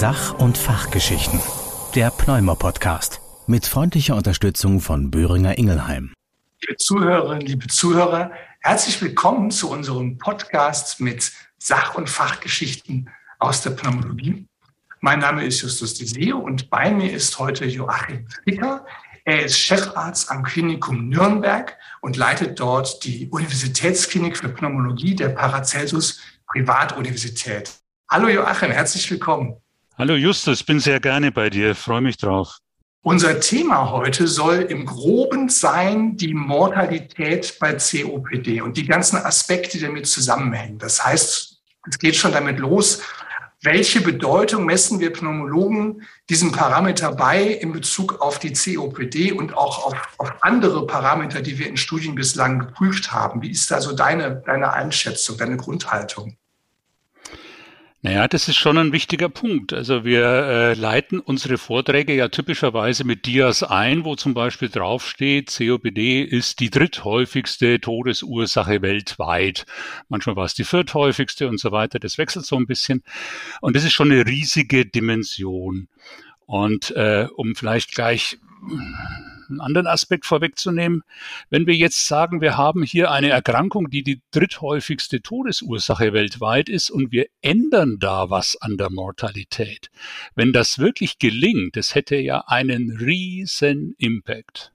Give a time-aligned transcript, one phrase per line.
[0.00, 1.40] Sach- und Fachgeschichten.
[1.94, 3.20] Der Pneumo-Podcast.
[3.46, 6.14] Mit freundlicher Unterstützung von Böhringer Ingelheim.
[6.62, 13.10] Liebe Zuhörerinnen, liebe Zuhörer, herzlich willkommen zu unserem Podcast mit Sach- und Fachgeschichten
[13.40, 14.46] aus der Pneumologie.
[15.00, 18.86] Mein Name ist Justus Deseo und bei mir ist heute Joachim Fricker.
[19.26, 26.22] Er ist Chefarzt am Klinikum Nürnberg und leitet dort die Universitätsklinik für Pneumologie der Paracelsus
[26.46, 27.70] Privatuniversität.
[28.08, 29.60] Hallo Joachim, herzlich willkommen.
[30.00, 32.56] Hallo Justus, bin sehr gerne bei dir, freue mich drauf.
[33.02, 39.76] Unser Thema heute soll im Groben sein die Mortalität bei COPD und die ganzen Aspekte,
[39.76, 40.78] die damit zusammenhängen.
[40.78, 43.02] Das heißt, es geht schon damit los,
[43.60, 49.84] welche Bedeutung messen wir Pneumologen diesem Parameter bei in Bezug auf die COPD und auch
[49.84, 53.42] auf, auf, andere Parameter, die wir in Studien bislang geprüft haben?
[53.42, 56.38] Wie ist da so deine, deine Einschätzung, deine Grundhaltung?
[58.02, 59.74] Naja, das ist schon ein wichtiger Punkt.
[59.74, 65.54] Also wir äh, leiten unsere Vorträge ja typischerweise mit Dias ein, wo zum Beispiel draufsteht,
[65.54, 69.66] COPD ist die dritthäufigste Todesursache weltweit.
[70.08, 71.98] Manchmal war es die vierthäufigste und so weiter.
[71.98, 73.02] Das wechselt so ein bisschen.
[73.60, 75.88] Und das ist schon eine riesige Dimension.
[76.46, 78.38] Und äh, um vielleicht gleich
[79.50, 81.02] einen anderen Aspekt vorwegzunehmen.
[81.48, 86.90] Wenn wir jetzt sagen, wir haben hier eine Erkrankung, die die dritthäufigste Todesursache weltweit ist
[86.90, 89.90] und wir ändern da was an der Mortalität.
[90.34, 94.72] Wenn das wirklich gelingt, das hätte ja einen riesen Impact.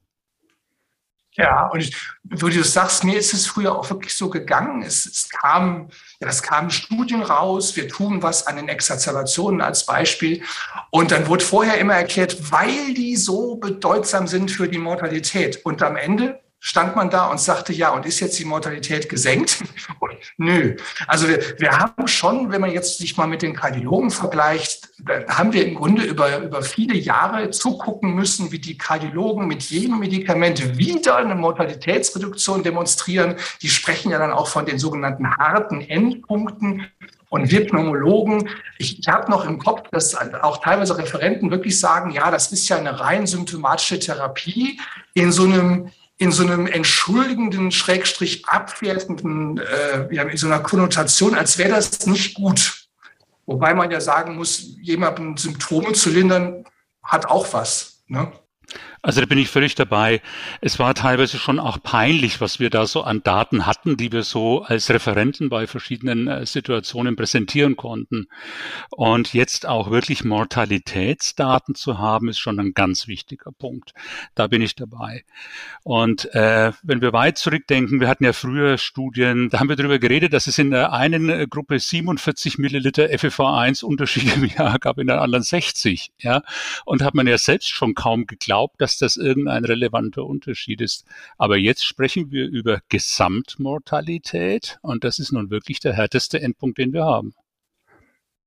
[1.38, 4.81] Ja, und ich, wo du sagst, mir ist es früher auch wirklich so gegangen.
[4.81, 5.89] Es, es kam,
[6.22, 10.44] ja, es kamen Studien raus, wir tun was an den Exazerbationen als Beispiel.
[10.91, 15.66] Und dann wurde vorher immer erklärt, weil die so bedeutsam sind für die Mortalität.
[15.66, 19.64] Und am Ende stand man da und sagte, ja, und ist jetzt die Mortalität gesenkt?
[20.38, 20.75] Nö.
[21.08, 24.89] Also wir, wir haben schon, wenn man jetzt sich mal mit den Kardiologen vergleicht,
[25.28, 30.00] haben wir im Grunde über, über viele Jahre zugucken müssen, wie die Kardiologen mit jedem
[30.00, 33.35] Medikament wieder eine Mortalitätsreduktion demonstrieren.
[33.62, 36.88] Die sprechen ja dann auch von den sogenannten harten Endpunkten.
[37.30, 42.12] Und wir Pneumologen, ich, ich habe noch im Kopf, dass auch teilweise Referenten wirklich sagen,
[42.12, 44.80] ja, das ist ja eine rein symptomatische Therapie
[45.13, 51.36] in so einem in so einem entschuldigenden, schrägstrich abwertenden, äh, ja, in so einer Konnotation,
[51.36, 52.88] als wäre das nicht gut.
[53.46, 56.66] Wobei man ja sagen muss, jemandem Symptome zu lindern,
[57.04, 58.04] hat auch was.
[58.08, 58.31] Ne?
[59.06, 60.20] Also da bin ich völlig dabei.
[60.62, 64.24] Es war teilweise schon auch peinlich, was wir da so an Daten hatten, die wir
[64.24, 68.26] so als Referenten bei verschiedenen äh, Situationen präsentieren konnten.
[68.90, 73.94] Und jetzt auch wirklich Mortalitätsdaten zu haben, ist schon ein ganz wichtiger Punkt.
[74.34, 75.24] Da bin ich dabei.
[75.84, 80.00] Und äh, wenn wir weit zurückdenken, wir hatten ja früher Studien, da haben wir darüber
[80.00, 84.98] geredet, dass es in der einen äh, Gruppe 47 Milliliter FFV1 Unterschied im Jahr gab,
[84.98, 86.12] in der anderen 60.
[86.18, 86.42] Ja,
[86.86, 91.06] und hat man ja selbst schon kaum geglaubt, dass dass das irgendein relevanter Unterschied ist.
[91.38, 96.94] Aber jetzt sprechen wir über Gesamtmortalität und das ist nun wirklich der härteste Endpunkt, den
[96.94, 97.33] wir haben.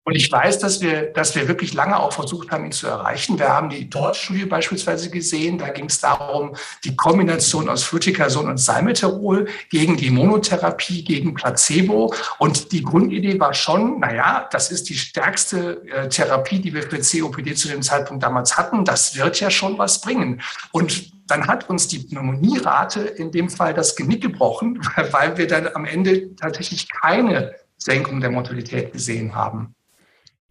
[0.09, 3.39] Und ich weiß, dass wir, dass wir wirklich lange auch versucht haben, ihn zu erreichen.
[3.39, 5.59] Wir haben die Dort-Studie beispielsweise gesehen.
[5.59, 12.15] Da ging es darum, die Kombination aus Fluticasone und Salmeterol gegen die Monotherapie, gegen Placebo.
[12.39, 17.01] Und die Grundidee war schon, naja, das ist die stärkste äh, Therapie, die wir für
[17.01, 18.87] COPD zu dem Zeitpunkt damals hatten.
[18.87, 20.41] Das wird ja schon was bringen.
[20.73, 24.81] Und dann hat uns die Pneumonierate in dem Fall das Genick gebrochen,
[25.11, 29.75] weil wir dann am Ende tatsächlich keine Senkung der Mortalität gesehen haben.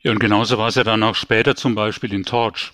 [0.07, 2.71] Ja, und genauso war es ja dann auch später zum Beispiel in Torch,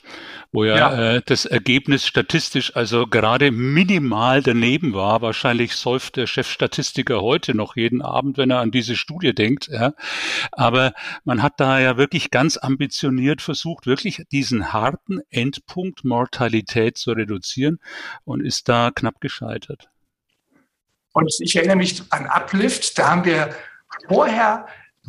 [0.51, 1.15] wo ja, ja.
[1.15, 5.23] Äh, das Ergebnis statistisch also gerade minimal daneben war.
[5.23, 9.67] Wahrscheinlich säuft der Chefstatistiker heute noch jeden Abend, wenn er an diese Studie denkt.
[9.67, 9.93] Ja.
[10.51, 17.13] Aber man hat da ja wirklich ganz ambitioniert versucht, wirklich diesen harten Endpunkt Mortalität zu
[17.13, 17.79] reduzieren
[18.25, 19.89] und ist da knapp gescheitert.
[21.13, 23.55] Und ich erinnere mich an Uplift, da haben wir
[24.07, 24.67] vorher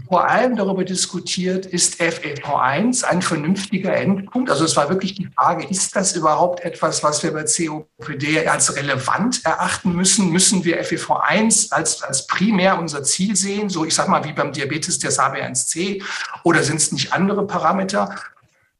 [0.08, 4.50] vor allem darüber diskutiert, ist FEV1 ein vernünftiger Endpunkt?
[4.50, 8.76] Also es war wirklich die Frage, ist das überhaupt etwas, was wir bei COPD als
[8.76, 10.30] relevant erachten müssen?
[10.30, 13.68] Müssen wir FEV1 als, als primär unser Ziel sehen?
[13.68, 16.02] So, ich sag mal, wie beim Diabetes der HbA1c
[16.42, 18.14] oder sind es nicht andere Parameter?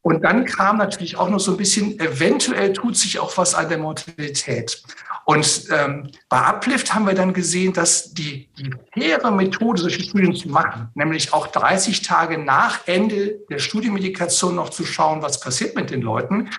[0.05, 3.71] Und dann kam natürlich auch noch so ein bisschen, eventuell tut sich auch was an
[3.71, 4.83] der Mortalität.
[5.25, 10.37] Und ähm, bei Uplift haben wir dann gesehen, dass die, die faire Methode, solche Studien
[10.37, 15.75] zu machen, nämlich auch 30 Tage nach Ende der Studienmedikation noch zu schauen, was passiert
[15.75, 16.51] mit den Leuten,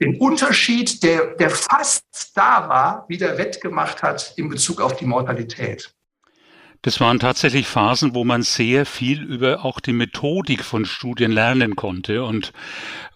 [0.00, 2.02] den Unterschied, der, der fast
[2.34, 5.94] da war, wieder wettgemacht hat in Bezug auf die Mortalität.
[6.82, 11.74] Das waren tatsächlich Phasen, wo man sehr viel über auch die Methodik von Studien lernen
[11.74, 12.52] konnte und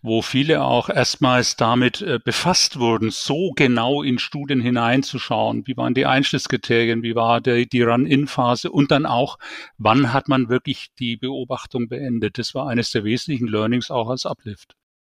[0.03, 5.65] wo viele auch erstmals damit äh, befasst wurden, so genau in Studien hineinzuschauen.
[5.65, 7.05] Wie waren die Einschlusskriterien?
[7.05, 8.69] Wie war der, die Run-In-Phase?
[8.69, 9.39] Und dann auch,
[9.79, 12.39] wann hat man wirklich die Beobachtung beendet?
[12.39, 14.75] Das war eines der wesentlichen Learnings auch als Uplift.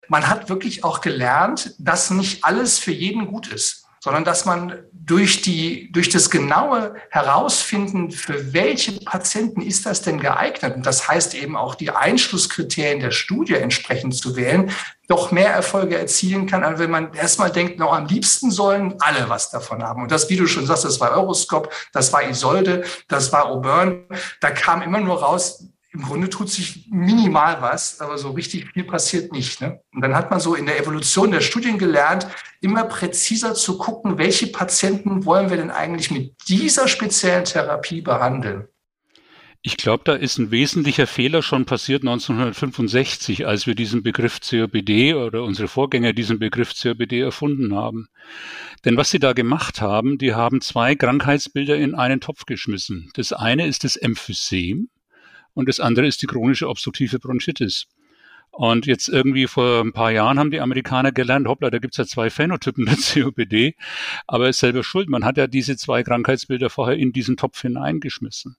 [0.09, 4.79] Man hat wirklich auch gelernt, dass nicht alles für jeden gut ist sondern dass man
[4.91, 11.07] durch, die, durch das genaue Herausfinden, für welche Patienten ist das denn geeignet, und das
[11.07, 14.71] heißt eben auch die Einschlusskriterien der Studie entsprechend zu wählen,
[15.07, 19.29] doch mehr Erfolge erzielen kann, als wenn man erstmal denkt, noch am liebsten sollen alle
[19.29, 20.03] was davon haben.
[20.03, 24.03] Und das, wie du schon sagst, das war Euroscope, das war Isolde, das war Auburn.
[24.41, 28.83] Da kam immer nur raus, im Grunde tut sich minimal was, aber so richtig viel
[28.83, 29.61] passiert nicht.
[29.61, 29.79] Ne?
[29.93, 32.27] Und dann hat man so in der Evolution der Studien gelernt,
[32.61, 38.67] immer präziser zu gucken, welche Patienten wollen wir denn eigentlich mit dieser speziellen Therapie behandeln.
[39.65, 45.13] Ich glaube, da ist ein wesentlicher Fehler schon passiert 1965, als wir diesen Begriff COPD
[45.13, 48.07] oder unsere Vorgänger diesen Begriff COPD erfunden haben.
[48.83, 53.09] Denn was sie da gemacht haben, die haben zwei Krankheitsbilder in einen Topf geschmissen.
[53.13, 54.89] Das eine ist das Emphysem,
[55.53, 57.87] und das andere ist die chronische obstruktive Bronchitis.
[58.51, 62.05] Und jetzt irgendwie vor ein paar Jahren haben die Amerikaner gelernt, hoppla, da gibt's ja
[62.05, 63.75] zwei Phänotypen der COPD,
[64.27, 65.09] aber ist selber schuld.
[65.09, 68.55] Man hat ja diese zwei Krankheitsbilder vorher in diesen Topf hineingeschmissen.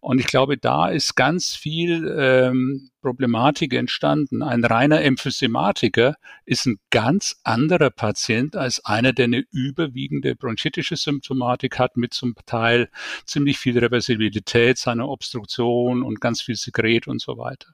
[0.00, 4.42] Und ich glaube, da ist ganz viel ähm, Problematik entstanden.
[4.42, 11.78] Ein reiner Emphysematiker ist ein ganz anderer Patient als einer, der eine überwiegende bronchitische Symptomatik
[11.78, 12.90] hat, mit zum Teil
[13.24, 17.68] ziemlich viel Reversibilität seiner Obstruktion und ganz viel Sekret und so weiter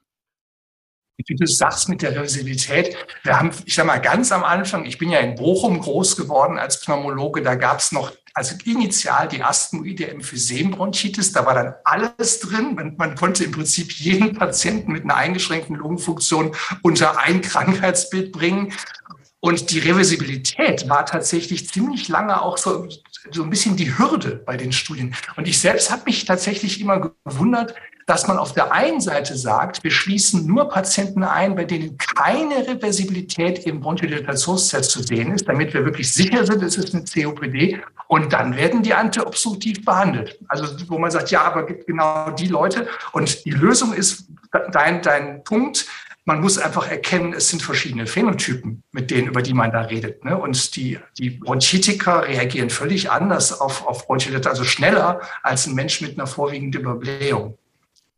[1.17, 4.99] wie du sagst mit der Reversibilität, wir haben, ich sag mal, ganz am Anfang, ich
[4.99, 9.43] bin ja in Bochum groß geworden als Pneumologe, da gab es noch also initial die
[9.43, 12.75] Asthmoide Emphysembronchitis, da war dann alles drin.
[12.75, 18.75] Man, man, konnte im Prinzip jeden Patienten mit einer eingeschränkten Lungenfunktion unter ein Krankheitsbild bringen.
[19.41, 22.87] Und die Reversibilität war tatsächlich ziemlich lange auch so,
[23.31, 25.15] so ein bisschen die Hürde bei den Studien.
[25.37, 27.75] Und ich selbst habe mich tatsächlich immer gewundert,
[28.06, 32.67] dass man auf der einen Seite sagt, wir schließen nur Patienten ein, bei denen keine
[32.67, 37.82] Reversibilität im Bronchodilatationszettel zu sehen ist, damit wir wirklich sicher sind, es ist eine COPD.
[38.06, 40.38] Und dann werden die antiobstruktiv behandelt.
[40.47, 42.87] Also wo man sagt, ja, aber gibt genau die Leute.
[43.12, 44.29] Und die Lösung ist
[44.70, 45.87] dein, dein Punkt,
[46.25, 50.25] man muss einfach erkennen, es sind verschiedene Phänotypen, mit denen, über die man da redet.
[50.25, 50.38] Ne?
[50.38, 56.00] Und die, die Bronchitiker reagieren völlig anders auf, auf Bronchitis, also schneller als ein Mensch
[56.00, 57.59] mit einer vorwiegenden Überblähung.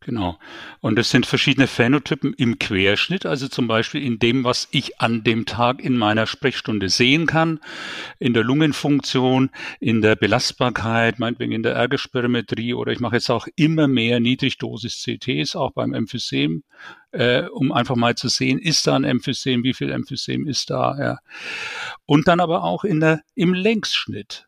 [0.01, 0.39] Genau.
[0.81, 5.25] Und es sind verschiedene Phänotypen im Querschnitt, also zum Beispiel in dem, was ich an
[5.25, 7.59] dem Tag in meiner Sprechstunde sehen kann,
[8.21, 9.51] in der Lungenfunktion,
[9.81, 15.57] in der Belastbarkeit, meinetwegen in der Ergospirometrie oder ich mache jetzt auch immer mehr Niedrigdosis-CTs,
[15.57, 16.63] auch beim Emphysem,
[17.11, 20.97] äh, um einfach mal zu sehen, ist da ein Emphysem, wie viel Emphysem ist da,
[20.99, 21.19] ja.
[22.07, 24.48] Und dann aber auch in der, im Längsschnitt.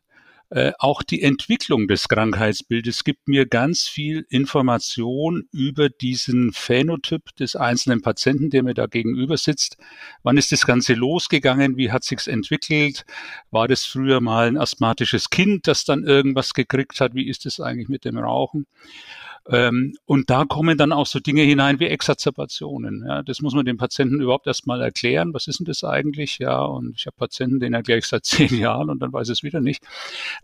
[0.51, 7.55] Äh, auch die Entwicklung des Krankheitsbildes gibt mir ganz viel Information über diesen Phänotyp des
[7.55, 9.77] einzelnen Patienten, der mir da gegenüber sitzt.
[10.23, 11.77] Wann ist das Ganze losgegangen?
[11.77, 13.05] Wie hat sich's entwickelt?
[13.49, 17.15] War das früher mal ein asthmatisches Kind, das dann irgendwas gekriegt hat?
[17.15, 18.67] Wie ist es eigentlich mit dem Rauchen?
[19.49, 23.05] Ähm, und da kommen dann auch so Dinge hinein wie Exazerbationen.
[23.07, 25.33] Ja, das muss man dem Patienten überhaupt erstmal erklären.
[25.33, 26.37] Was ist denn das eigentlich?
[26.39, 29.43] Ja, und ich habe Patienten, denen erkläre ich seit zehn Jahren und dann weiß es
[29.43, 29.83] wieder nicht.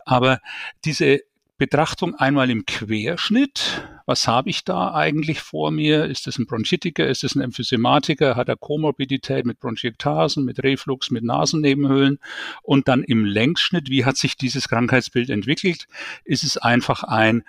[0.04, 0.40] Aber
[0.84, 1.20] diese
[1.58, 3.82] Betrachtung einmal im Querschnitt.
[4.06, 6.04] Was habe ich da eigentlich vor mir?
[6.04, 7.04] Ist es ein Bronchitiker?
[7.08, 8.36] Ist es ein Emphysematiker?
[8.36, 12.20] Hat er Komorbidität mit Bronchiektasen, mit Reflux, mit Nasennebenhöhlen?
[12.62, 15.88] Und dann im Längsschnitt, wie hat sich dieses Krankheitsbild entwickelt?
[16.24, 17.42] Ist es einfach ein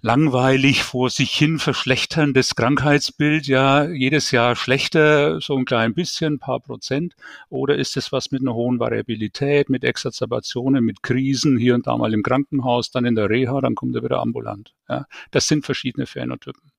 [0.00, 6.60] langweilig vor sich hin verschlechterndes Krankheitsbild, ja, jedes Jahr schlechter, so ein klein bisschen, paar
[6.60, 7.14] Prozent?
[7.48, 11.96] Oder ist es was mit einer hohen Variabilität, mit Exacerbationen, mit Krisen, hier und da
[11.96, 14.74] mal im Krankenhaus, dann in der Reha, dann kommt er wieder ambulant?
[14.88, 16.70] Ja, das sind verschiedene Phänotypen.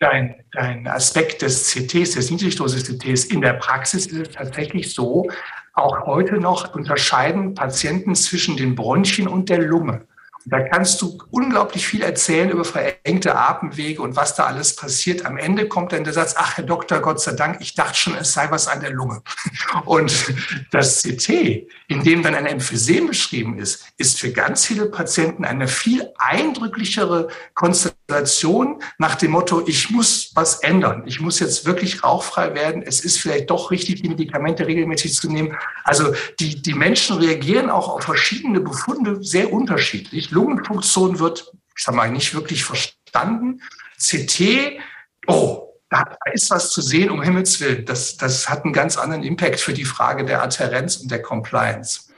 [0.00, 5.28] Dein, dein Aspekt des CTs, des Niedrigdosis-CTs in der Praxis ist es tatsächlich so,
[5.74, 10.06] auch heute noch unterscheiden Patienten zwischen den Bronchien und der Lunge.
[10.46, 15.24] Da kannst du unglaublich viel erzählen über verengte Atemwege und was da alles passiert.
[15.24, 18.14] Am Ende kommt dann der Satz, ach Herr Doktor, Gott sei Dank, ich dachte schon,
[18.16, 19.22] es sei was an der Lunge.
[19.86, 20.34] Und
[20.70, 25.68] das CT, in dem dann ein Emphysem beschrieben ist, ist für ganz viele Patienten eine
[25.68, 31.04] viel eindrücklichere Konstellation nach dem Motto, ich muss was ändern.
[31.06, 32.82] Ich muss jetzt wirklich rauchfrei werden.
[32.82, 35.56] Es ist vielleicht doch richtig, die Medikamente regelmäßig zu nehmen.
[35.84, 40.30] Also die, die Menschen reagieren auch auf verschiedene Befunde sehr unterschiedlich.
[40.34, 43.60] Lungenfunktion wird ich sag mal, nicht wirklich verstanden.
[43.98, 44.80] CT,
[45.26, 47.84] oh, da ist was zu sehen, um Himmels Willen.
[47.84, 52.12] Das, das hat einen ganz anderen Impact für die Frage der Adherenz und der Compliance.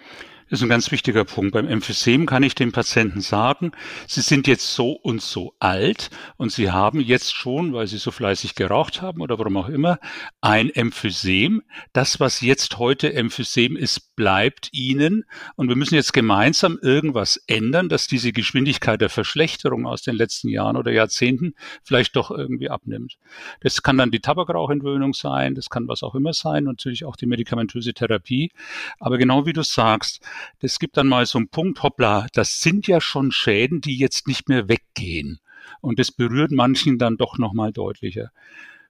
[0.48, 1.54] Ist ein ganz wichtiger Punkt.
[1.54, 3.72] Beim Emphysem kann ich dem Patienten sagen,
[4.06, 8.12] Sie sind jetzt so und so alt und Sie haben jetzt schon, weil Sie so
[8.12, 9.98] fleißig geraucht haben oder warum auch immer,
[10.40, 11.62] ein Emphysem.
[11.92, 15.24] Das, was jetzt heute Emphysem ist, bleibt Ihnen.
[15.56, 20.48] Und wir müssen jetzt gemeinsam irgendwas ändern, dass diese Geschwindigkeit der Verschlechterung aus den letzten
[20.48, 23.18] Jahren oder Jahrzehnten vielleicht doch irgendwie abnimmt.
[23.62, 27.26] Das kann dann die Tabakrauchentwöhnung sein, das kann was auch immer sein, natürlich auch die
[27.26, 28.52] medikamentöse Therapie.
[29.00, 30.20] Aber genau wie du sagst,
[30.60, 34.26] es gibt dann mal so einen Punkt, hoppla, das sind ja schon Schäden, die jetzt
[34.26, 35.40] nicht mehr weggehen.
[35.80, 38.30] Und das berührt manchen dann doch nochmal deutlicher.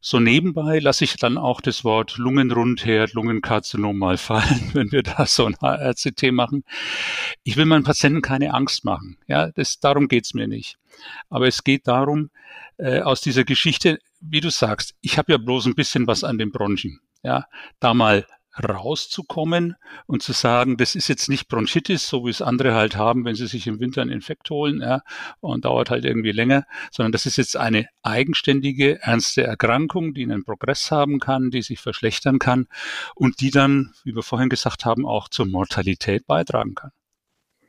[0.00, 5.26] So nebenbei lasse ich dann auch das Wort Lungenrundherd, Lungenkarzinom mal fallen, wenn wir da
[5.26, 6.64] so ein HRCT machen.
[7.42, 9.18] Ich will meinen Patienten keine Angst machen.
[9.26, 10.78] Ja, das, darum geht's mir nicht.
[11.28, 12.30] Aber es geht darum,
[12.76, 16.38] äh, aus dieser Geschichte, wie du sagst, ich habe ja bloß ein bisschen was an
[16.38, 17.00] den Bronchien.
[17.22, 17.46] Ja,
[17.80, 18.26] da mal
[18.62, 23.24] rauszukommen und zu sagen, das ist jetzt nicht Bronchitis, so wie es andere halt haben,
[23.24, 25.02] wenn sie sich im Winter einen Infekt holen ja,
[25.40, 30.44] und dauert halt irgendwie länger, sondern das ist jetzt eine eigenständige, ernste Erkrankung, die einen
[30.44, 32.66] Progress haben kann, die sich verschlechtern kann
[33.14, 36.92] und die dann, wie wir vorhin gesagt haben, auch zur Mortalität beitragen kann.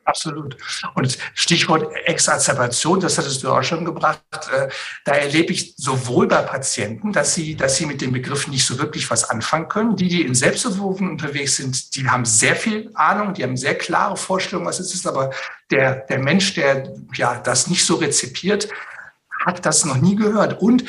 [0.07, 0.55] Absolut.
[0.95, 4.21] Und Stichwort Exacerbation, das hattest du auch schon gebracht.
[4.53, 4.69] Äh,
[5.03, 8.79] da erlebe ich sowohl bei Patienten, dass sie, dass sie mit dem Begriff nicht so
[8.79, 9.97] wirklich was anfangen können.
[9.97, 14.15] Die, die in Selbstbewusstsein unterwegs sind, die haben sehr viel Ahnung, die haben sehr klare
[14.15, 15.05] Vorstellungen, was es ist.
[15.05, 15.31] Aber
[15.71, 18.69] der, der Mensch, der ja das nicht so rezipiert,
[19.45, 20.61] hat das noch nie gehört.
[20.61, 20.85] Und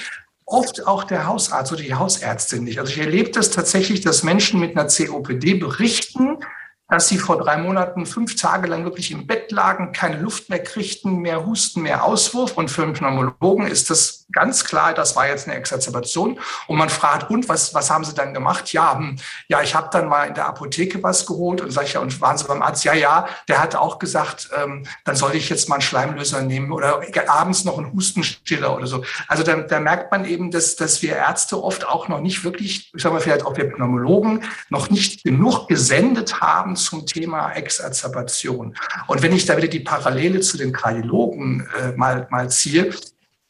[0.46, 2.78] oft auch der Hausarzt oder die Hausärztin nicht.
[2.78, 6.38] Also ich erlebe das tatsächlich, dass Menschen mit einer COPD berichten,
[6.88, 10.62] dass sie vor drei Monaten fünf Tage lang wirklich im Bett lagen, keine Luft mehr
[10.62, 12.56] kriegten, mehr Husten, mehr Auswurf.
[12.56, 16.40] Und für einen Pneumologen ist das ganz klar, das war jetzt eine Exazerbation.
[16.66, 18.72] Und man fragt, und was, was haben Sie dann gemacht?
[18.72, 19.16] Ja, hm,
[19.48, 22.38] ja, ich habe dann mal in der Apotheke was geholt und sage ja, und waren
[22.38, 22.84] Sie beim Arzt?
[22.84, 26.72] Ja, ja, der hat auch gesagt, ähm, dann soll ich jetzt mal einen Schleimlöser nehmen
[26.72, 29.04] oder abends noch einen Hustenstiller oder so.
[29.28, 32.90] Also da, da merkt man eben, dass, dass wir Ärzte oft auch noch nicht wirklich,
[32.94, 38.76] ich sage mal vielleicht auch wir Pneumologen, noch nicht genug gesendet haben zum Thema Exazerbation.
[39.06, 42.92] Und wenn ich da wieder die Parallele zu den Kardiologen äh, mal, mal ziehe,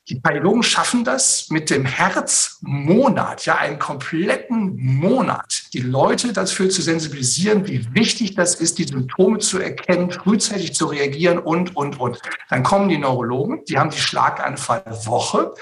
[0.09, 6.81] die Kardiologen schaffen das mit dem Herzmonat, ja, einen kompletten Monat, die Leute dafür zu
[6.81, 12.21] sensibilisieren, wie wichtig das ist, die Symptome zu erkennen, frühzeitig zu reagieren und, und, und.
[12.49, 15.53] Dann kommen die Neurologen, die haben die Schlaganfallwoche.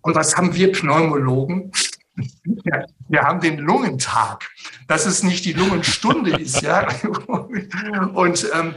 [0.00, 1.70] Und was haben wir Pneumologen?
[2.64, 4.48] Ja, wir haben den Lungentag,
[4.86, 6.86] dass es nicht die Lungenstunde ist, ja.
[8.14, 8.74] Und ähm,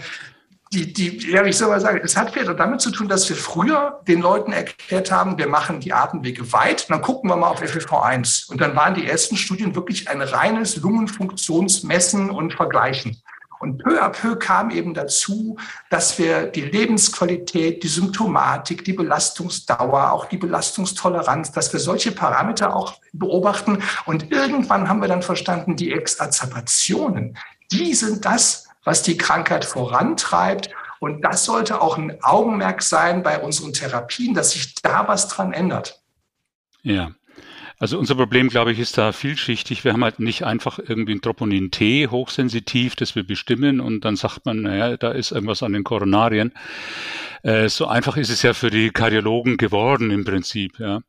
[0.73, 3.35] die, die, ja, ich soll mal sagen, es hat wieder damit zu tun, dass wir
[3.35, 7.61] früher den Leuten erklärt haben, wir machen die Atemwege weit, dann gucken wir mal auf
[7.61, 8.49] FFV1.
[8.49, 13.21] Und dann waren die ersten Studien wirklich ein reines Lungenfunktionsmessen und Vergleichen.
[13.61, 15.55] Und peu à peu kam eben dazu,
[15.91, 22.75] dass wir die Lebensqualität, die Symptomatik, die Belastungsdauer, auch die Belastungstoleranz, dass wir solche Parameter
[22.75, 23.83] auch beobachten.
[24.05, 27.37] Und irgendwann haben wir dann verstanden, die Exacerbationen,
[27.71, 30.71] die sind das, was die Krankheit vorantreibt.
[30.99, 35.53] Und das sollte auch ein Augenmerk sein bei unseren Therapien, dass sich da was dran
[35.53, 36.01] ändert.
[36.81, 37.11] Ja.
[37.81, 39.83] Also unser Problem, glaube ich, ist da vielschichtig.
[39.83, 44.15] Wir haben halt nicht einfach irgendwie ein Troponin T hochsensitiv, das wir bestimmen und dann
[44.15, 46.53] sagt man, naja, da ist irgendwas an den Koronarien.
[47.41, 51.01] Äh, so einfach ist es ja für die Kardiologen geworden im Prinzip, ja.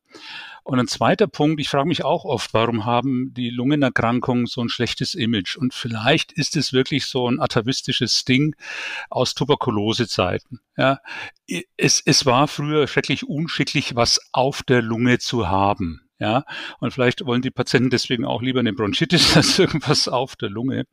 [0.65, 4.71] Und ein zweiter Punkt, ich frage mich auch oft, warum haben die Lungenerkrankungen so ein
[4.71, 5.59] schlechtes Image?
[5.59, 8.57] Und vielleicht ist es wirklich so ein atavistisches Ding
[9.11, 10.61] aus Tuberkulosezeiten.
[10.79, 11.01] Ja,
[11.77, 16.01] es, es war früher schrecklich unschicklich, was auf der Lunge zu haben.
[16.23, 16.45] Ja,
[16.79, 20.87] und vielleicht wollen die Patienten deswegen auch lieber eine Bronchitis als irgendwas auf der Lunge.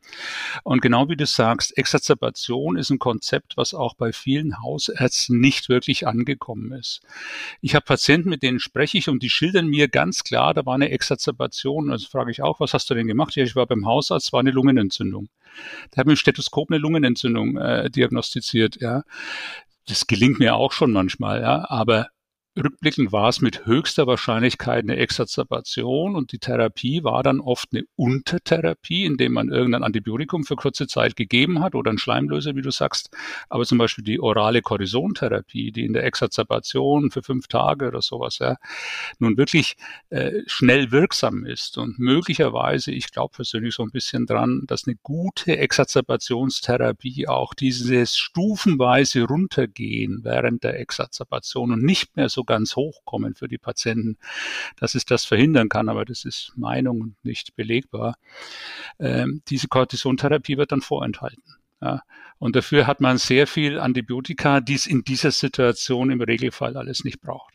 [0.63, 5.69] Und genau wie du sagst, Exacerbation ist ein Konzept, was auch bei vielen Hausärzten nicht
[5.69, 7.01] wirklich angekommen ist.
[7.61, 10.73] Ich habe Patienten, mit denen spreche ich und die schildern mir ganz klar, da war
[10.73, 11.91] eine Exacerbation.
[11.91, 13.35] Also frage ich auch, was hast du denn gemacht?
[13.35, 15.29] Ja, ich war beim Hausarzt, war eine Lungenentzündung.
[15.91, 18.81] Der hat mit dem Stethoskop eine Lungenentzündung äh, diagnostiziert.
[18.81, 19.03] Ja,
[19.87, 21.41] das gelingt mir auch schon manchmal.
[21.41, 22.07] Ja, aber
[22.59, 27.83] rückblickend war es mit höchster Wahrscheinlichkeit eine Exacerbation und die Therapie war dann oft eine
[27.95, 32.71] Untertherapie, indem man irgendein Antibiotikum für kurze Zeit gegeben hat oder ein Schleimlöser, wie du
[32.71, 33.09] sagst.
[33.49, 38.39] Aber zum Beispiel die orale Cortisontherapie, die in der Exacerbation für fünf Tage oder sowas,
[38.39, 38.57] ja,
[39.19, 39.75] nun wirklich
[40.09, 44.97] äh, schnell wirksam ist und möglicherweise, ich glaube persönlich so ein bisschen dran, dass eine
[45.01, 53.35] gute Exacerbationstherapie auch dieses stufenweise runtergehen während der Exacerbation und nicht mehr so ganz hochkommen
[53.35, 54.17] für die Patienten,
[54.75, 58.15] dass es das verhindern kann, aber das ist Meinung und nicht belegbar.
[58.99, 61.43] Ähm, diese Cortisontherapie wird dann vorenthalten.
[61.81, 62.01] Ja.
[62.39, 67.03] Und dafür hat man sehr viel Antibiotika, die es in dieser Situation im Regelfall alles
[67.03, 67.53] nicht braucht.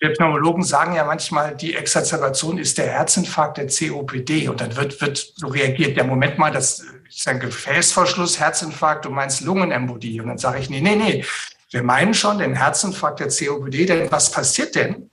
[0.00, 4.48] Wir Pneumologen sagen ja manchmal, die Exacerbation ist der Herzinfarkt der COPD.
[4.48, 9.10] Und dann wird, wird so reagiert, der Moment mal, das ist ein Gefäßverschluss, Herzinfarkt, du
[9.10, 10.22] meinst Lungenembolie.
[10.22, 11.24] Und dann sage ich, nee, nee, nee.
[11.70, 15.10] Wir meinen schon den Herzinfarkt der COPD, denn was passiert denn,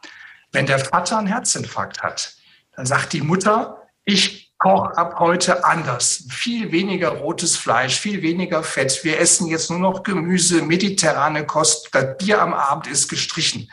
[0.52, 2.34] wenn der Vater einen Herzinfarkt hat?
[2.76, 6.26] Dann sagt die Mutter, ich koche ab heute anders.
[6.30, 9.04] Viel weniger rotes Fleisch, viel weniger Fett.
[9.04, 11.90] Wir essen jetzt nur noch Gemüse, mediterrane Kost.
[11.92, 13.70] Das Bier am Abend ist gestrichen.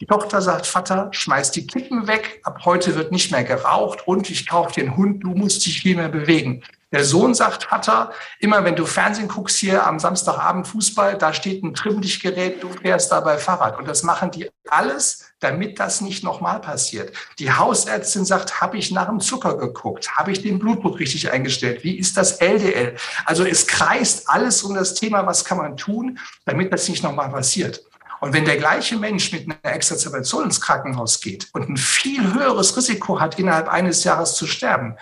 [0.00, 4.28] Die Tochter sagt, Vater, schmeiß die Kippen weg, ab heute wird nicht mehr geraucht und
[4.28, 6.64] ich kaufe den Hund, du musst dich viel mehr bewegen.
[6.94, 11.64] Der Sohn sagt, Vater, immer wenn du Fernsehen guckst hier am Samstagabend Fußball, da steht
[11.64, 13.78] ein Trimmlichtgerät, du fährst dabei Fahrrad.
[13.78, 17.12] Und das machen die alles, damit das nicht nochmal passiert.
[17.40, 20.16] Die Hausärztin sagt, habe ich nach dem Zucker geguckt?
[20.16, 21.82] Habe ich den Blutdruck richtig eingestellt?
[21.82, 22.94] Wie ist das LDL?
[23.24, 27.30] Also es kreist alles um das Thema, was kann man tun, damit das nicht nochmal
[27.30, 27.84] passiert.
[28.24, 32.74] Und wenn der gleiche Mensch mit einer Exazerbation ins Krankenhaus geht und ein viel höheres
[32.74, 34.96] Risiko hat, innerhalb eines Jahres zu sterben,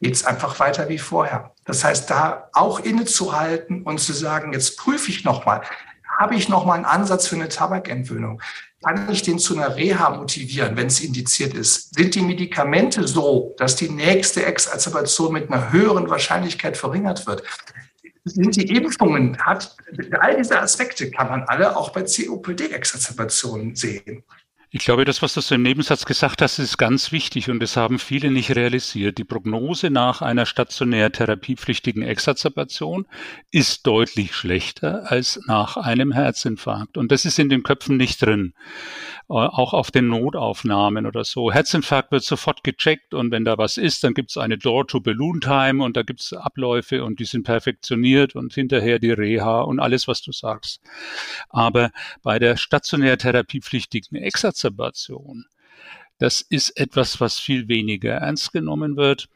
[0.00, 1.52] geht es einfach weiter wie vorher.
[1.64, 5.62] Das heißt, da auch innezuhalten und zu sagen, jetzt prüfe ich nochmal,
[6.16, 8.40] habe ich nochmal einen Ansatz für eine Tabakentwöhnung?
[8.84, 11.96] Kann ich den zu einer Reha motivieren, wenn es indiziert ist?
[11.96, 17.42] Sind die Medikamente so, dass die nächste Exazerbation mit einer höheren Wahrscheinlichkeit verringert wird?
[18.24, 19.76] Sind die Impfungen, hat,
[20.20, 24.24] all diese Aspekte kann man alle auch bei COPD-Exacerbationen sehen.
[24.72, 27.76] Ich glaube, das, was du so im Nebensatz gesagt hast, ist ganz wichtig und das
[27.76, 29.18] haben viele nicht realisiert.
[29.18, 33.04] Die Prognose nach einer stationär therapiepflichtigen Exazerbation
[33.50, 36.96] ist deutlich schlechter als nach einem Herzinfarkt.
[36.96, 38.54] Und das ist in den Köpfen nicht drin.
[39.30, 41.52] Äh, auch auf den Notaufnahmen oder so.
[41.52, 45.96] Herzinfarkt wird sofort gecheckt und wenn da was ist, dann gibt es eine Door-to-Balloon-Time und
[45.96, 50.22] da gibt es Abläufe und die sind perfektioniert und hinterher die Reha und alles, was
[50.22, 50.80] du sagst.
[51.48, 51.92] Aber
[52.22, 54.59] bei der stationär therapiepflichtigen Exazerbation,
[56.20, 59.28] das ist etwas, was viel weniger ernst genommen wird.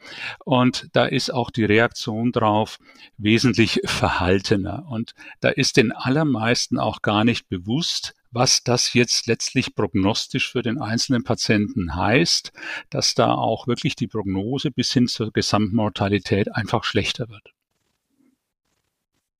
[0.44, 2.78] Und da ist auch die Reaktion drauf
[3.16, 4.84] wesentlich verhaltener.
[4.88, 10.60] Und da ist den allermeisten auch gar nicht bewusst, was das jetzt letztlich prognostisch für
[10.60, 12.52] den einzelnen Patienten heißt,
[12.90, 17.53] dass da auch wirklich die Prognose bis hin zur Gesamtmortalität einfach schlechter wird.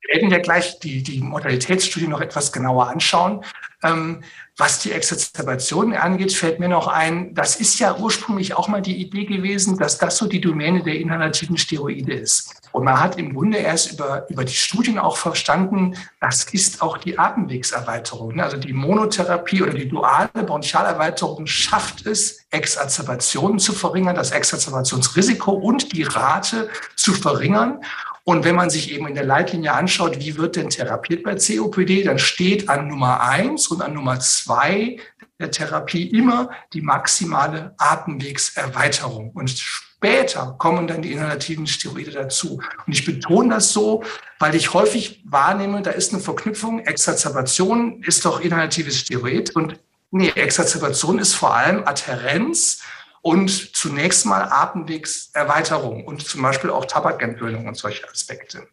[0.07, 3.45] Wir werden ja gleich die, die Mortalitätsstudie noch etwas genauer anschauen.
[3.83, 4.23] Ähm,
[4.57, 8.97] was die Exacerbation angeht, fällt mir noch ein, das ist ja ursprünglich auch mal die
[8.97, 12.55] Idee gewesen, dass das so die Domäne der inhalativen Steroide ist.
[12.71, 16.99] Und man hat im Grunde erst über, über die Studien auch verstanden, das ist auch
[16.99, 18.41] die Atemwegserweiterung.
[18.41, 25.93] Also die Monotherapie oder die duale Bronchialerweiterung schafft es, Exacerbationen zu verringern, das Exacerbationsrisiko und
[25.93, 27.81] die Rate zu verringern.
[28.27, 32.05] Und wenn man sich eben in der Leitlinie anschaut, wie wird denn therapiert bei COPD,
[32.05, 34.97] dann steht an Nummer eins und an Nummer zwei
[35.39, 39.31] der Therapie immer die maximale Atemwegserweiterung.
[39.33, 42.63] Und später kommen dann die inhalativen Steroide dazu.
[42.87, 44.03] Und ich betone das so,
[44.39, 46.81] weil ich häufig wahrnehme, da ist eine Verknüpfung.
[46.81, 49.79] Exacerbation ist doch inhalatives Steroid und
[50.11, 52.81] nee, Exacerbation ist vor allem Adherenz
[53.25, 58.69] und zunächst mal Atemwegserweiterung und zum Beispiel auch Tabakentwöhnung und solche Aspekte.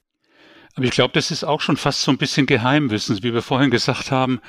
[0.76, 3.24] Aber ich glaube, das ist auch schon fast so ein bisschen Geheimwissen.
[3.24, 4.42] Wie wir vorhin gesagt haben,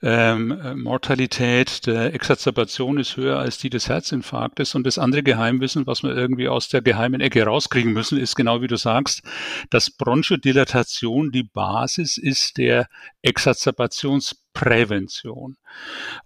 [0.00, 4.76] ähm, Mortalität der Exacerbation ist höher als die des Herzinfarktes.
[4.76, 8.60] Und das andere Geheimwissen, was wir irgendwie aus der geheimen Ecke rauskriegen müssen, ist genau
[8.60, 9.22] wie du sagst,
[9.70, 12.88] dass Bronchodilatation die Basis ist der
[13.22, 15.56] Exacerbations Prävention.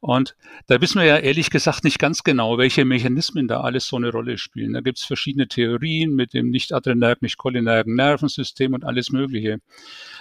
[0.01, 3.97] Und da wissen wir ja ehrlich gesagt nicht ganz genau, welche Mechanismen da alles so
[3.97, 4.73] eine Rolle spielen.
[4.73, 9.59] Da gibt es verschiedene Theorien mit dem nicht adrenergen, nicht cholinergen Nervensystem und alles Mögliche.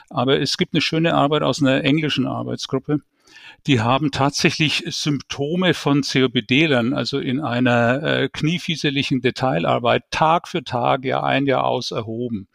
[0.09, 2.99] Aber es gibt eine schöne Arbeit aus einer englischen Arbeitsgruppe,
[3.67, 11.05] die haben tatsächlich Symptome von COPD-Lern, also in einer äh, kniefieseligen Detailarbeit Tag für Tag,
[11.05, 12.47] Jahr ein, Jahr aus erhoben.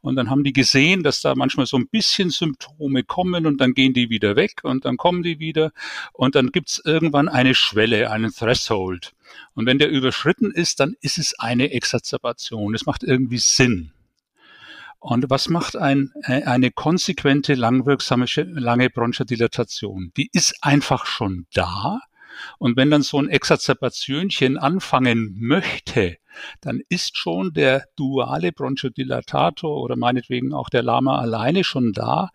[0.00, 3.74] Und dann haben die gesehen, dass da manchmal so ein bisschen Symptome kommen und dann
[3.74, 5.72] gehen die wieder weg und dann kommen die wieder
[6.12, 9.12] und dann gibt's irgendwann eine Schwelle, einen Threshold.
[9.54, 12.74] Und wenn der überschritten ist, dann ist es eine Exazerbation.
[12.74, 13.92] Es macht irgendwie Sinn.
[15.00, 20.12] Und was macht ein, äh, eine konsequente, langwirksame, lange Bronchodilatation?
[20.16, 22.00] Die ist einfach schon da.
[22.58, 26.18] Und wenn dann so ein Exazerbationchen anfangen möchte,
[26.60, 32.30] dann ist schon der duale Bronchodilatator oder meinetwegen auch der Lama alleine schon da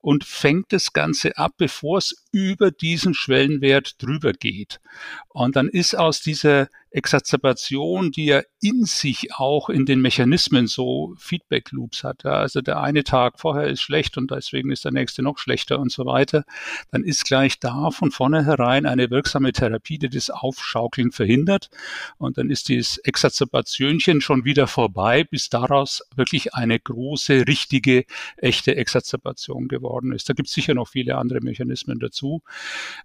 [0.00, 4.80] und fängt das Ganze ab, bevor es über diesen Schwellenwert drüber geht.
[5.28, 11.14] Und dann ist aus dieser Exazerbation, die ja in sich auch in den Mechanismen so
[11.16, 12.24] Feedback Loops hat.
[12.24, 15.78] Ja, also der eine Tag vorher ist schlecht und deswegen ist der nächste noch schlechter
[15.78, 16.44] und so weiter.
[16.90, 21.70] Dann ist gleich da von vornherein eine wirksame Therapie, die das Aufschaukeln verhindert.
[22.18, 28.06] Und dann ist dieses Exazerbationchen schon wieder vorbei, bis daraus wirklich eine große, richtige,
[28.36, 30.28] echte Exazerbation geworden ist.
[30.28, 32.42] Da gibt es sicher noch viele andere Mechanismen dazu.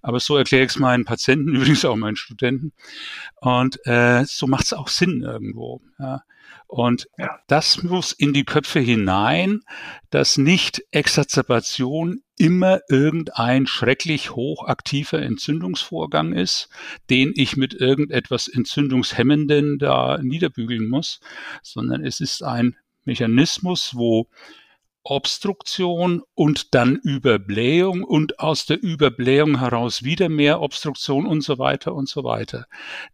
[0.01, 2.73] Aber so erkläre ich es meinen Patienten, übrigens auch meinen Studenten.
[3.39, 5.81] Und äh, so macht es auch Sinn irgendwo.
[5.99, 6.23] Ja.
[6.67, 7.39] Und ja.
[7.47, 9.61] das muss in die Köpfe hinein,
[10.09, 16.69] dass nicht Exazerbation immer irgendein schrecklich hochaktiver Entzündungsvorgang ist,
[17.09, 21.19] den ich mit irgendetwas Entzündungshemmenden da niederbügeln muss,
[21.61, 24.27] sondern es ist ein Mechanismus, wo
[25.03, 31.93] Obstruktion und dann Überblähung und aus der Überblähung heraus wieder mehr Obstruktion und so weiter
[31.93, 32.65] und so weiter.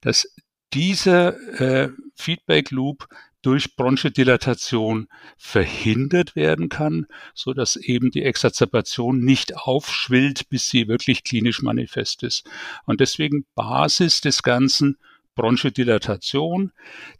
[0.01, 0.33] Dass
[0.73, 3.07] dieser äh, Feedback Loop
[3.41, 11.23] durch Bronchodilatation verhindert werden kann, so dass eben die Exazerbation nicht aufschwillt, bis sie wirklich
[11.23, 12.49] klinisch manifest ist.
[12.85, 14.97] Und deswegen Basis des Ganzen
[15.35, 16.73] Bronchodilatation,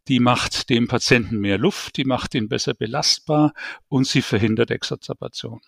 [0.09, 3.53] die macht dem Patienten mehr Luft, die macht ihn besser belastbar
[3.88, 5.62] und sie verhindert Exazerbation.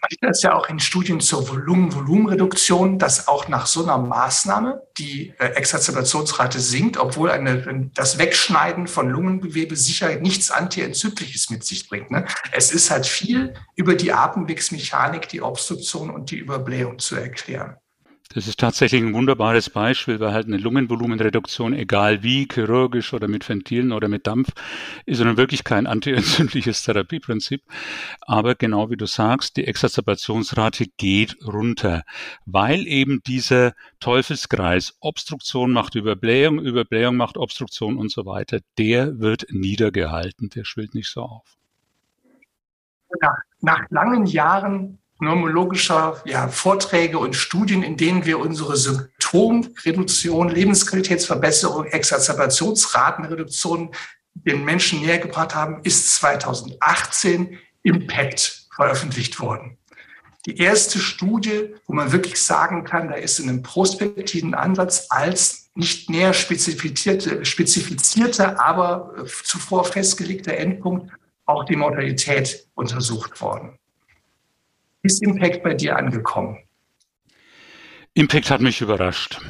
[0.00, 3.98] Man sieht das ja auch in Studien zur Volumen Volumenreduktion, dass auch nach so einer
[3.98, 11.64] Maßnahme die äh, Exazerbationsrate sinkt, obwohl eine, das Wegschneiden von Lungengewebe sicher nichts Antientzündliches mit
[11.64, 12.12] sich bringt.
[12.12, 12.26] Ne?
[12.52, 17.76] Es ist halt viel über die Atemwegsmechanik, die Obstruktion und die Überblähung zu erklären.
[18.34, 23.48] Das ist tatsächlich ein wunderbares Beispiel, weil halt eine Lungenvolumenreduktion, egal wie, chirurgisch oder mit
[23.48, 24.50] Ventilen oder mit Dampf,
[25.06, 27.62] ist nun wirklich kein antientzündliches Therapieprinzip.
[28.20, 32.02] Aber genau wie du sagst, die Exazerbationsrate geht runter,
[32.44, 39.46] weil eben dieser Teufelskreis Obstruktion macht Überblähung, Überblähung macht Obstruktion und so weiter, der wird
[39.48, 41.56] niedergehalten, der schwillt nicht so auf.
[43.22, 51.86] Nach, nach langen Jahren pneumologischer ja, Vorträge und Studien, in denen wir unsere Symptomreduktion, Lebensqualitätsverbesserung,
[51.86, 53.90] Exazerbationsratenreduktion
[54.34, 59.76] den Menschen näher gebracht haben, ist 2018 Impact veröffentlicht worden.
[60.46, 65.70] Die erste Studie, wo man wirklich sagen kann, da ist in einem prospektiven Ansatz als
[65.74, 71.12] nicht näher spezifizierte, spezifizierte aber zuvor festgelegter Endpunkt
[71.44, 73.78] auch die Mortalität untersucht worden.
[75.08, 76.58] Ist Impact bei dir angekommen?
[78.12, 79.40] Impact hat mich überrascht.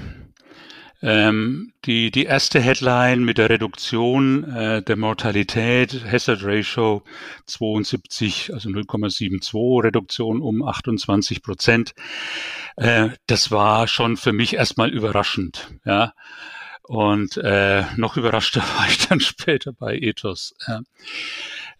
[1.02, 7.02] Ähm, die, die erste Headline mit der Reduktion äh, der Mortalität, Hazard Ratio
[7.46, 11.92] 72, also 0,72, Reduktion um 28 Prozent,
[12.76, 15.72] äh, das war schon für mich erstmal überraschend.
[15.84, 16.12] Ja.
[16.84, 20.54] Und äh, noch überraschter war ich dann später bei Ethos.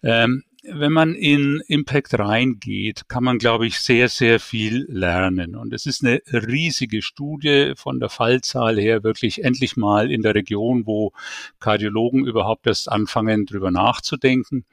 [0.03, 5.55] Ähm, wenn man in Impact reingeht, kann man, glaube ich, sehr, sehr viel lernen.
[5.55, 10.35] Und es ist eine riesige Studie von der Fallzahl her, wirklich endlich mal in der
[10.35, 11.13] Region, wo
[11.59, 14.65] Kardiologen überhaupt erst anfangen, drüber nachzudenken.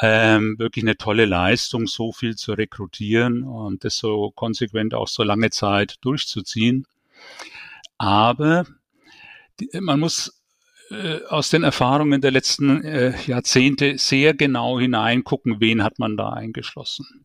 [0.00, 5.22] Ähm, wirklich eine tolle Leistung, so viel zu rekrutieren und das so konsequent auch so
[5.22, 6.86] lange Zeit durchzuziehen.
[7.98, 8.66] Aber
[9.60, 10.43] die, man muss
[11.28, 17.24] aus den Erfahrungen der letzten äh, Jahrzehnte sehr genau hineingucken, wen hat man da eingeschlossen.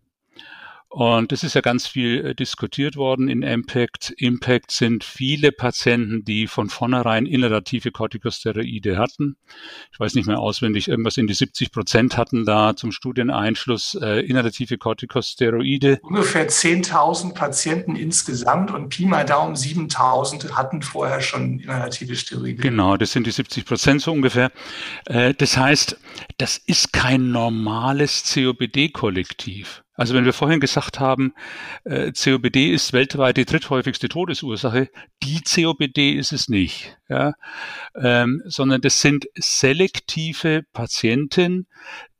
[0.91, 4.11] Und es ist ja ganz viel äh, diskutiert worden in Impact.
[4.17, 9.37] Impact sind viele Patienten, die von vornherein inhalative Corticosteroide hatten.
[9.91, 14.25] Ich weiß nicht mehr auswendig, irgendwas in die 70 Prozent hatten da zum Studieneinschluss äh,
[14.25, 15.99] inhalative Corticosteroide.
[16.01, 22.63] Ungefähr 10.000 Patienten insgesamt und Pi mal Daumen 7.000 hatten vorher schon inhalative Steroide.
[22.63, 24.51] Genau, das sind die 70 Prozent so ungefähr.
[25.05, 25.99] Äh, das heißt,
[26.39, 29.83] das ist kein normales COPD-Kollektiv.
[29.99, 31.33] Also wenn wir vorhin gesagt haben,
[31.83, 34.89] äh, COPD ist weltweit die dritthäufigste Todesursache,
[35.23, 37.33] die COPD ist es nicht, ja,
[37.95, 41.67] ähm, sondern das sind selektive Patienten,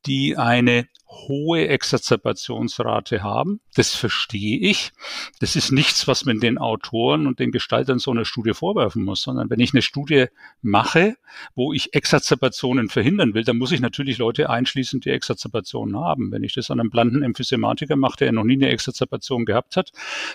[0.06, 3.62] die eine hohe Exazerbationsrate haben.
[3.74, 4.92] Das verstehe ich.
[5.40, 9.24] Das ist nichts, was man den Autoren und den Gestaltern so einer Studie vorwerfen muss,
[9.24, 10.28] sondern wenn ich eine Studie
[10.62, 11.16] mache,
[11.56, 16.32] wo ich Exazerbationen verhindern will, dann muss ich natürlich Leute einschließen, die Exazerbationen haben.
[16.32, 19.92] Wenn ich das an einem blanden Emphysematiker mache, der noch nie eine Exazerbation gehabt hat,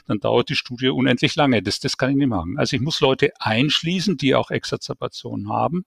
[0.08, 1.62] dann dauert die Studie unendlich lange.
[1.62, 2.58] Das, das kann ich nicht machen.
[2.58, 5.84] Also ich muss Leute einschließen, die auch Exazerbationen haben.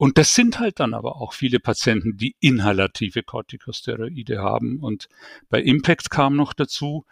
[0.00, 3.22] Und das sind halt dann aber auch viele Patienten, die inhalative
[3.80, 4.80] Corticosteroide haben.
[4.80, 5.08] Und
[5.48, 7.04] bei Impact kam noch dazu,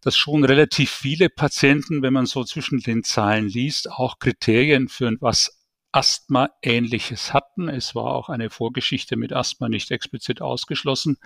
[0.00, 5.12] dass schon relativ viele Patienten, wenn man so zwischen den Zahlen liest, auch Kriterien für
[5.20, 5.58] was
[5.90, 7.68] Asthma ähnliches hatten.
[7.68, 11.18] Es war auch eine Vorgeschichte mit Asthma nicht explizit ausgeschlossen.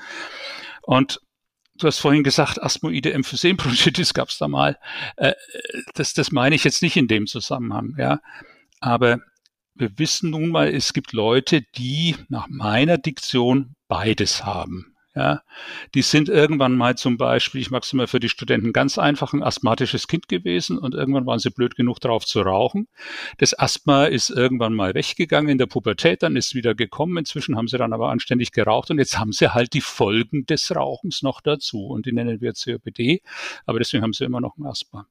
[0.83, 1.20] Und
[1.76, 4.78] Du hast vorhin gesagt, Asthmoide Emphysembronchitis gab es da mal.
[5.16, 5.33] Äh,
[5.94, 8.20] das, das meine ich jetzt nicht in dem Zusammenhang, ja.
[8.78, 9.20] Aber
[9.74, 14.92] wir wissen nun mal, es gibt Leute, die nach meiner Diktion beides haben.
[15.14, 15.42] Ja,
[15.94, 19.35] die sind irgendwann mal zum Beispiel, ich mag es immer für die Studenten ganz einfach,
[19.35, 22.88] ein asthmatisches Kind gewesen und irgendwann waren sie blöd genug drauf zu rauchen.
[23.37, 27.18] Das Asthma ist irgendwann mal weggegangen in der Pubertät, dann ist wieder gekommen.
[27.18, 30.74] Inzwischen haben sie dann aber anständig geraucht und jetzt haben sie halt die Folgen des
[30.74, 33.20] Rauchens noch dazu und die nennen wir COPD,
[33.66, 35.06] aber deswegen haben sie immer noch ein Asthma.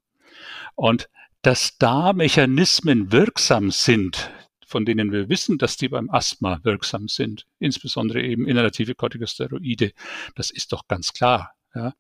[0.74, 1.10] Und
[1.44, 4.32] dass da Mechanismen wirksam sind,
[4.72, 9.92] von denen wir wissen, dass die beim Asthma wirksam sind, insbesondere eben inhalative Corticosteroide.
[10.36, 11.52] Das ist doch ganz klar.
[11.76, 11.94] Ja.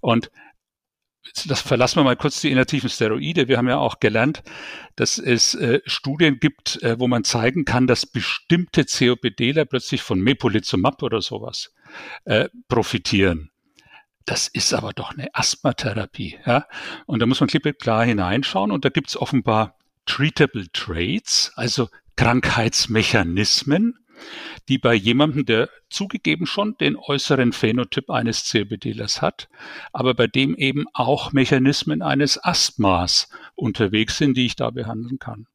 [0.00, 0.30] Und
[1.46, 3.48] das verlassen wir mal kurz die inhalativen Steroide.
[3.48, 4.42] Wir haben ja auch gelernt,
[4.94, 10.20] dass es äh, Studien gibt, äh, wo man zeigen kann, dass bestimmte COPDler plötzlich von
[10.20, 11.72] Mepolizumab oder sowas
[12.24, 13.50] äh, profitieren.
[14.24, 16.38] Das ist aber doch eine Asthmatherapie.
[16.46, 16.66] Ja?
[17.06, 19.76] Und da muss man klipp klar hineinschauen und da gibt es offenbar
[20.06, 23.98] treatable traits, also Krankheitsmechanismen,
[24.68, 29.48] die bei jemandem, der zugegeben schon den äußeren Phänotyp eines COPDlers hat,
[29.92, 35.46] aber bei dem eben auch Mechanismen eines Asthmas unterwegs sind, die ich da behandeln kann.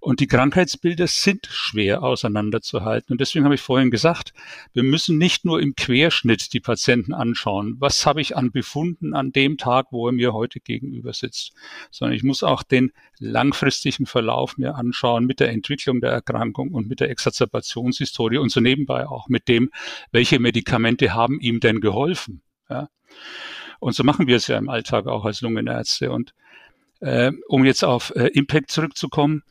[0.00, 3.12] Und die Krankheitsbilder sind schwer auseinanderzuhalten.
[3.12, 4.32] Und deswegen habe ich vorhin gesagt,
[4.72, 7.76] wir müssen nicht nur im Querschnitt die Patienten anschauen.
[7.78, 11.52] Was habe ich an Befunden an dem Tag, wo er mir heute gegenüber sitzt?
[11.90, 16.88] Sondern ich muss auch den langfristigen Verlauf mir anschauen mit der Entwicklung der Erkrankung und
[16.88, 19.70] mit der Exacerbationshistorie und so nebenbei auch mit dem,
[20.10, 22.42] welche Medikamente haben ihm denn geholfen?
[22.68, 22.88] Ja?
[23.82, 26.12] Und so machen wir es ja im Alltag auch als Lungenärzte.
[26.12, 26.34] Und
[27.00, 29.42] äh, um jetzt auf äh, Impact zurückzukommen,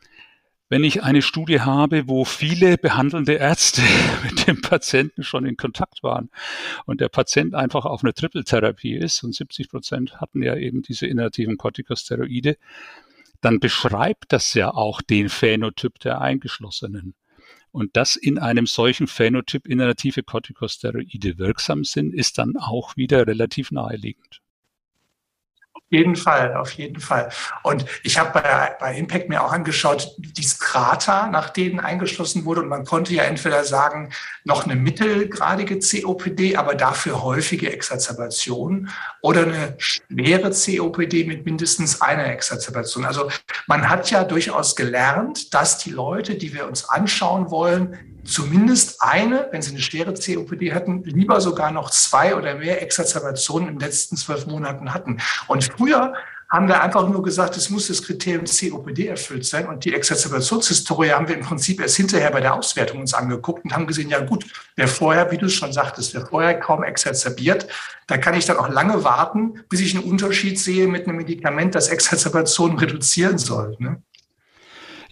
[0.72, 3.82] wenn ich eine Studie habe, wo viele behandelnde Ärzte
[4.24, 6.30] mit dem Patienten schon in Kontakt waren
[6.86, 11.08] und der Patient einfach auf einer Triple-Therapie ist und 70 Prozent hatten ja eben diese
[11.08, 12.56] inhalativen Corticosteroide,
[13.42, 17.16] dann beschreibt das ja auch den Phänotyp der Eingeschlossenen.
[17.74, 23.72] Und dass in einem solchen Phänotyp inhalative Corticosteroide wirksam sind, ist dann auch wieder relativ
[23.72, 24.42] naheliegend
[25.92, 27.30] jeden Fall, auf jeden Fall.
[27.64, 32.62] Und ich habe bei, bei Impact mir auch angeschaut, die Strata, nach denen eingeschlossen wurde.
[32.62, 34.12] Und man konnte ja entweder sagen,
[34.46, 38.90] noch eine mittelgradige COPD, aber dafür häufige Exazerbation
[39.22, 43.06] oder eine schwere COPD mit mindestens einer Exazerbation.
[43.06, 43.30] Also
[43.68, 49.48] man hat ja durchaus gelernt, dass die Leute, die wir uns anschauen wollen, zumindest eine,
[49.52, 53.82] wenn sie eine schwere COPD hatten, lieber sogar noch zwei oder mehr Exacerbationen in den
[53.82, 55.18] letzten zwölf Monaten hatten.
[55.48, 56.14] Und früher
[56.52, 59.68] haben wir einfach nur gesagt, es muss das Kriterium COPD erfüllt sein.
[59.68, 63.74] Und die Exacerbationshistorie haben wir im Prinzip erst hinterher bei der Auswertung uns angeguckt und
[63.74, 67.68] haben gesehen, ja gut, wer vorher, wie du schon sagtest, wer vorher kaum exacerbiert,
[68.08, 71.74] da kann ich dann auch lange warten, bis ich einen Unterschied sehe mit einem Medikament,
[71.74, 73.78] das Exacerbationen reduzieren soll.
[73.80, 74.04] Ne?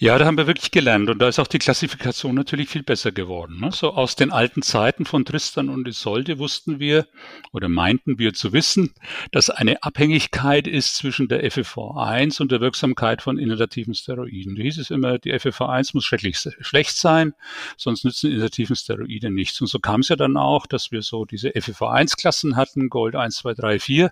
[0.01, 3.11] Ja, da haben wir wirklich gelernt und da ist auch die Klassifikation natürlich viel besser
[3.11, 3.59] geworden.
[3.59, 3.73] Ne?
[3.73, 7.05] So aus den alten Zeiten von Tristan und Isolde wussten wir
[7.51, 8.93] oder meinten wir zu wissen,
[9.33, 14.55] dass eine Abhängigkeit ist zwischen der FFV1 und der Wirksamkeit von inhalativen Steroiden.
[14.55, 17.33] Da hieß es immer, die FFV1 muss schrecklich schlecht sein,
[17.75, 19.59] sonst nützen inhalativen Steroide nichts.
[19.59, 23.35] Und so kam es ja dann auch, dass wir so diese FFV1-Klassen hatten, Gold 1,
[23.35, 24.11] 2, 3, 4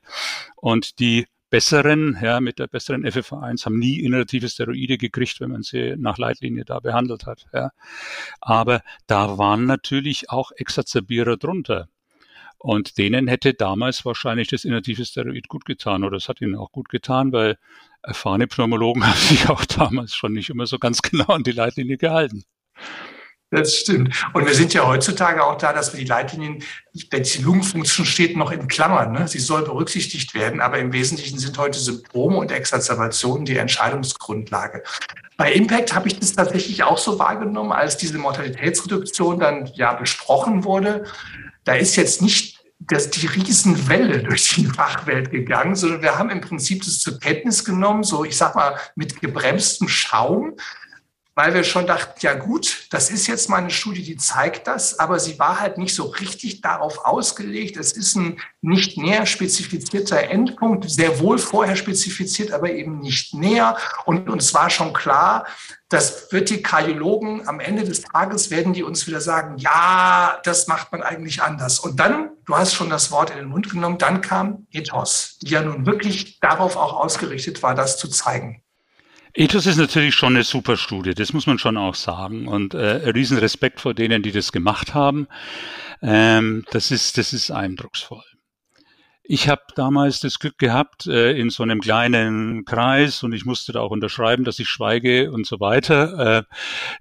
[0.57, 5.63] und die besseren, ja, mit der besseren FFA1 haben nie inhalative Steroide gekriegt, wenn man
[5.63, 7.45] sie nach Leitlinie da behandelt hat.
[7.53, 7.71] Ja.
[8.41, 11.87] Aber da waren natürlich auch Exacerbierer drunter.
[12.59, 16.71] Und denen hätte damals wahrscheinlich das inhalative Steroid gut getan oder es hat ihnen auch
[16.71, 17.57] gut getan, weil
[18.01, 21.97] erfahrene Pneumologen haben sich auch damals schon nicht immer so ganz genau an die Leitlinie
[21.97, 22.43] gehalten.
[23.49, 24.13] Das stimmt.
[24.33, 28.51] Und wir sind ja heutzutage auch da, dass wir die Leitlinien, die Lungenfunktion steht, noch
[28.51, 29.13] in Klammern.
[29.13, 29.27] Ne?
[29.29, 34.83] Sie soll berücksichtigt werden, aber im Wesentlichen sind heute Symptome und Exacerbationen die Entscheidungsgrundlage.
[35.37, 40.65] Bei Impact habe ich das tatsächlich auch so wahrgenommen, als diese Mortalitätsreduktion dann ja besprochen
[40.65, 41.05] wurde.
[41.63, 46.41] Da ist jetzt nicht das, die Riesenwelle durch die Fachwelt gegangen, sondern wir haben im
[46.41, 50.57] Prinzip das zur Kenntnis genommen, so ich sag mal mit gebremstem Schaum,
[51.37, 54.97] weil wir schon dachten, ja gut, das ist jetzt mal eine Studie, die zeigt das,
[54.97, 57.77] aber sie war halt nicht so richtig darauf ausgelegt.
[57.77, 63.77] Es ist ein nicht näher spezifizierter Endpunkt, sehr wohl vorher spezifiziert, aber eben nicht näher.
[64.05, 65.45] Und uns war schon klar,
[65.89, 70.65] das wird die Kardiologen am Ende des Tages werden die uns wieder sagen, ja, das
[70.65, 71.79] macht man eigentlich anders.
[71.79, 75.51] Und dann, du hast schon das Wort in den Mund genommen, dann kam Ethos, die
[75.51, 78.63] ja nun wirklich darauf auch ausgerichtet war, das zu zeigen.
[79.33, 82.47] Ethos ist natürlich schon eine super Studie, das muss man schon auch sagen.
[82.47, 85.27] Und äh, riesen Respekt vor denen, die das gemacht haben.
[86.01, 88.23] Ähm, das, ist, das ist eindrucksvoll.
[89.29, 93.73] Ich habe damals das Glück gehabt, äh, in so einem kleinen Kreis und ich musste
[93.73, 96.43] da auch unterschreiben, dass ich schweige und so weiter, äh,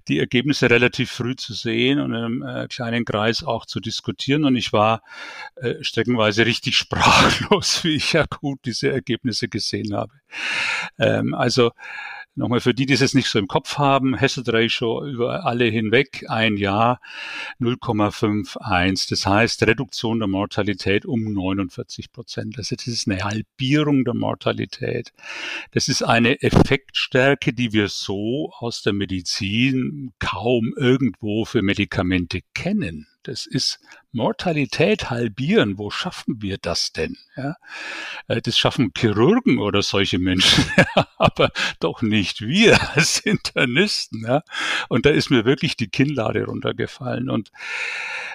[0.09, 4.43] die Ergebnisse relativ früh zu sehen und in einem äh, kleinen Kreis auch zu diskutieren.
[4.43, 5.03] Und ich war
[5.55, 10.11] äh, streckenweise richtig sprachlos, wie ich ja gut diese Ergebnisse gesehen habe.
[10.99, 11.71] Ähm, also
[12.37, 16.23] Nochmal für die, die es nicht so im Kopf haben, Hazard Ratio über alle hinweg
[16.27, 17.01] ein Jahr
[17.59, 19.09] 0,51.
[19.09, 22.59] Das heißt Reduktion der Mortalität um 49 Prozent.
[22.59, 25.13] Also das ist eine Halbierung der Mortalität.
[25.71, 33.07] Das ist eine Effektstärke, die wir so aus der Medizin kaum irgendwo für Medikamente kennen.
[33.23, 33.79] Das ist
[34.17, 35.77] Mortalität halbieren.
[35.77, 37.17] Wo schaffen wir das denn?
[37.37, 37.55] Ja,
[38.27, 40.65] äh, das schaffen Chirurgen oder solche Menschen,
[41.17, 44.25] aber doch nicht wir als Internisten.
[44.25, 44.41] Ja,
[44.89, 47.29] und da ist mir wirklich die Kinnlade runtergefallen.
[47.29, 47.51] Und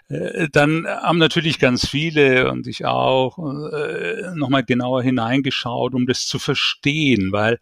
[0.08, 6.26] äh, dann haben natürlich ganz viele und ich auch äh, nochmal genauer hineingeschaut, um das
[6.26, 7.58] zu verstehen, weil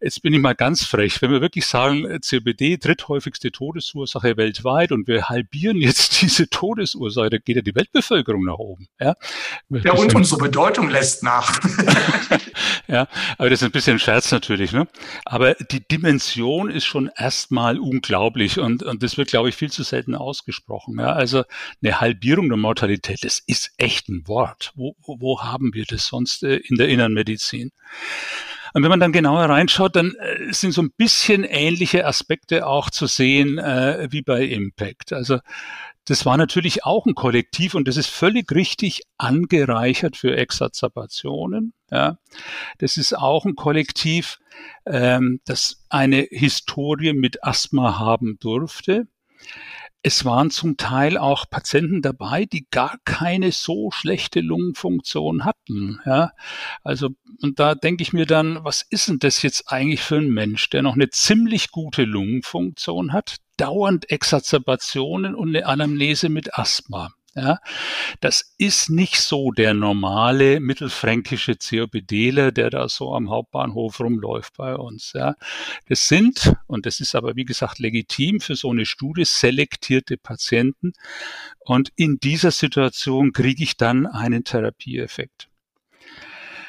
[0.00, 5.08] jetzt bin ich mal ganz frech, wenn wir wirklich sagen, CBD dritthäufigste Todesursache weltweit und
[5.08, 8.86] wir halbieren jetzt diese Todesursache, geht ja die Weltbevölkerung nach oben.
[9.00, 9.14] Ja,
[9.70, 11.58] ja und unsere Bedeutung lässt nach.
[12.88, 14.72] ja, aber das ist ein bisschen Scherz natürlich.
[14.72, 14.88] Ne?
[15.24, 19.82] Aber die Dimension ist schon erstmal unglaublich und, und das wird, glaube ich, viel zu
[19.82, 20.98] selten ausgesprochen.
[20.98, 21.12] Ja?
[21.12, 21.44] Also
[21.82, 24.72] eine Halbierung der Mortalität, das ist echt ein Wort.
[24.74, 27.70] Wo, wo haben wir das sonst äh, in der Innenmedizin?
[28.72, 32.90] Und wenn man dann genauer reinschaut, dann äh, sind so ein bisschen ähnliche Aspekte auch
[32.90, 35.12] zu sehen äh, wie bei Impact.
[35.12, 35.38] Also
[36.06, 41.72] das war natürlich auch ein Kollektiv und das ist völlig richtig angereichert für Exacerbationen.
[41.90, 42.18] Ja.
[42.78, 44.38] Das ist auch ein Kollektiv,
[44.86, 49.06] ähm, das eine Historie mit Asthma haben durfte.
[50.02, 56.00] Es waren zum Teil auch Patienten dabei, die gar keine so schlechte Lungenfunktion hatten.
[56.06, 56.32] Ja,
[56.82, 57.10] also
[57.42, 60.70] und da denke ich mir dann, was ist denn das jetzt eigentlich für ein Mensch,
[60.70, 67.12] der noch eine ziemlich gute Lungenfunktion hat, dauernd Exacerbationen und eine Anamnese mit Asthma?
[67.34, 67.58] Ja,
[68.20, 74.74] das ist nicht so der normale mittelfränkische COPDler, der da so am Hauptbahnhof rumläuft bei
[74.74, 75.12] uns.
[75.14, 75.36] Ja,
[75.88, 80.92] das sind, und das ist aber wie gesagt legitim für so eine Studie, selektierte Patienten.
[81.60, 85.48] Und in dieser Situation kriege ich dann einen Therapieeffekt.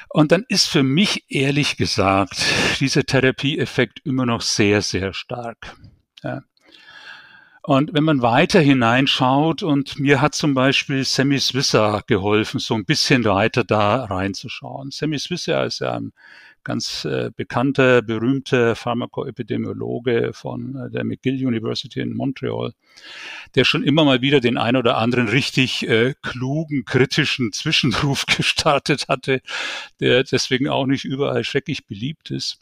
[0.10, 2.36] Und dann ist für mich ehrlich gesagt
[2.80, 5.76] dieser Therapieeffekt immer noch sehr, sehr stark.
[6.21, 6.43] Ja.
[7.63, 12.86] Und wenn man weiter hineinschaut, und mir hat zum Beispiel Sammy Swisser geholfen, so ein
[12.86, 14.89] bisschen weiter da reinzuschauen.
[14.89, 16.12] Sammy Swisser ist ja ein
[16.63, 22.74] ganz äh, bekannter, berühmter Pharmakoepidemiologe von äh, der McGill University in Montreal,
[23.56, 29.08] der schon immer mal wieder den ein oder anderen richtig äh, klugen, kritischen Zwischenruf gestartet
[29.08, 29.41] hatte,
[30.00, 32.60] der deswegen auch nicht überall schrecklich beliebt ist.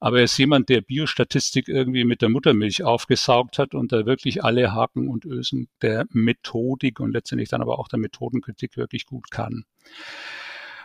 [0.00, 4.44] Aber er ist jemand, der Biostatistik irgendwie mit der Muttermilch aufgesaugt hat und da wirklich
[4.44, 9.30] alle Haken und Ösen der Methodik und letztendlich dann aber auch der Methodenkritik wirklich gut
[9.30, 9.64] kann.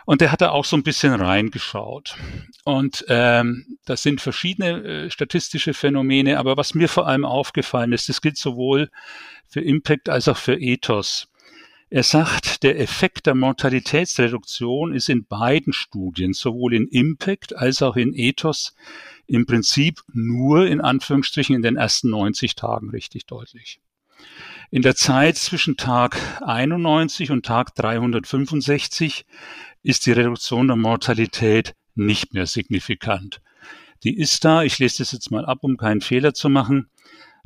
[0.08, 2.16] Und der hat da auch so ein bisschen reingeschaut.
[2.64, 8.08] Und ähm, das sind verschiedene äh, statistische Phänomene, aber was mir vor allem aufgefallen ist,
[8.08, 8.88] das gilt sowohl
[9.48, 11.28] für Impact als auch für Ethos.
[11.90, 17.96] Er sagt, der Effekt der Mortalitätsreduktion ist in beiden Studien, sowohl in Impact als auch
[17.96, 18.74] in Ethos,
[19.26, 23.78] im Prinzip nur in Anführungsstrichen in den ersten 90 Tagen richtig deutlich.
[24.70, 29.24] In der Zeit zwischen Tag 91 und Tag 365
[29.82, 33.40] ist die Reduktion der Mortalität nicht mehr signifikant.
[34.04, 36.90] Die ist da, ich lese das jetzt mal ab, um keinen Fehler zu machen,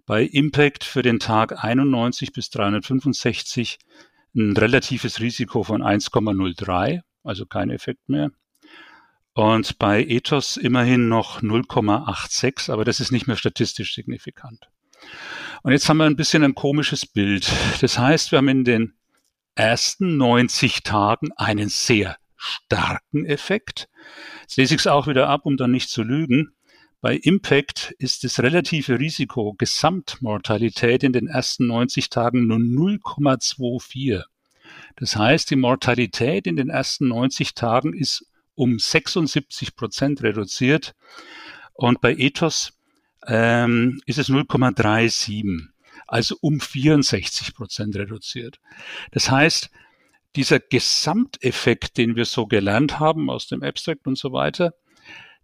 [0.04, 3.78] bei Impact für den Tag 91 bis 365
[4.34, 8.32] ein relatives Risiko von 1,03, also kein Effekt mehr.
[9.32, 14.68] Und bei Ethos immerhin noch 0,86, aber das ist nicht mehr statistisch signifikant.
[15.62, 17.50] Und jetzt haben wir ein bisschen ein komisches Bild.
[17.80, 18.94] Das heißt, wir haben in den
[19.54, 23.88] ersten 90 Tagen einen sehr starken Effekt.
[24.42, 26.52] Jetzt lese ich es auch wieder ab, um dann nicht zu lügen.
[27.00, 34.22] Bei Impact ist das relative Risiko Gesamtmortalität in den ersten 90 Tagen nur 0,24.
[34.96, 40.94] Das heißt, die Mortalität in den ersten 90 Tagen ist um 76 Prozent reduziert
[41.72, 42.72] und bei Ethos
[43.26, 45.68] ähm, ist es 0,37,
[46.06, 48.58] also um 64 Prozent reduziert.
[49.12, 49.70] Das heißt,
[50.36, 54.74] dieser Gesamteffekt, den wir so gelernt haben aus dem Abstract und so weiter,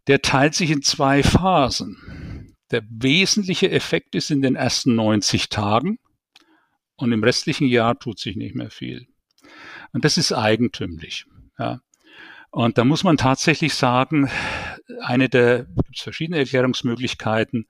[0.06, 2.56] der teilt sich in zwei Phasen.
[2.70, 5.98] Der wesentliche Effekt ist in den ersten 90 Tagen
[6.96, 9.06] und im restlichen Jahr tut sich nicht mehr viel.
[9.92, 11.26] Und das ist eigentümlich.
[11.58, 11.80] Ja.
[12.50, 14.30] Und da muss man tatsächlich sagen,
[15.00, 17.66] eine der, gibt verschiedene Erklärungsmöglichkeiten,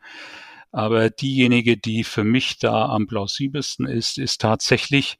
[0.70, 5.18] aber diejenige, die für mich da am plausibelsten ist, ist tatsächlich,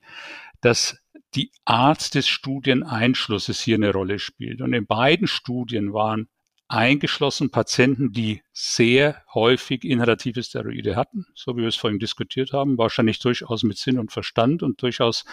[0.61, 0.99] dass
[1.35, 4.61] die Art des Studieneinschlusses hier eine Rolle spielt.
[4.61, 6.29] Und in beiden Studien waren
[6.69, 12.77] eingeschlossen Patienten, die sehr häufig inhalative Steroide hatten, so wie wir es vorhin diskutiert haben,
[12.77, 15.25] wahrscheinlich durchaus mit Sinn und Verstand und durchaus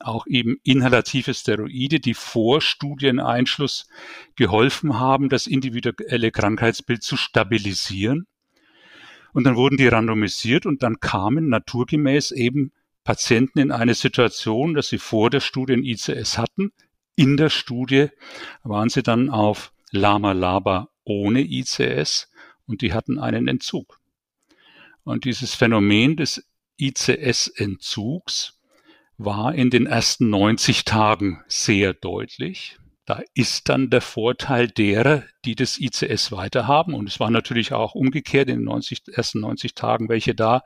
[0.00, 3.88] auch eben inhalative Steroide, die vor Studieneinschluss
[4.34, 8.26] geholfen haben, das individuelle Krankheitsbild zu stabilisieren.
[9.32, 12.72] Und dann wurden die randomisiert und dann kamen naturgemäß eben
[13.04, 16.72] Patienten in eine Situation, dass sie vor der Studie ein ICS hatten.
[17.14, 18.08] In der Studie
[18.64, 22.30] waren sie dann auf Lama Laba ohne ICS
[22.66, 24.00] und die hatten einen Entzug.
[25.02, 26.44] Und dieses Phänomen des
[26.78, 28.58] ICS-Entzugs
[29.18, 32.78] war in den ersten 90 Tagen sehr deutlich.
[33.06, 36.94] Da ist dann der Vorteil derer, die das ICS weiterhaben.
[36.94, 40.62] Und es war natürlich auch umgekehrt in den 90, ersten 90 Tagen welche da,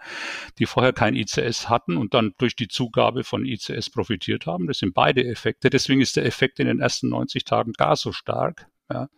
[0.59, 4.67] die vorher kein ICS hatten und dann durch die Zugabe von ICS profitiert haben.
[4.67, 5.71] Das sind beide Effekte.
[5.71, 8.69] Deswegen ist der Effekt in den ersten 90 Tagen gar so stark.
[8.91, 9.09] Ja.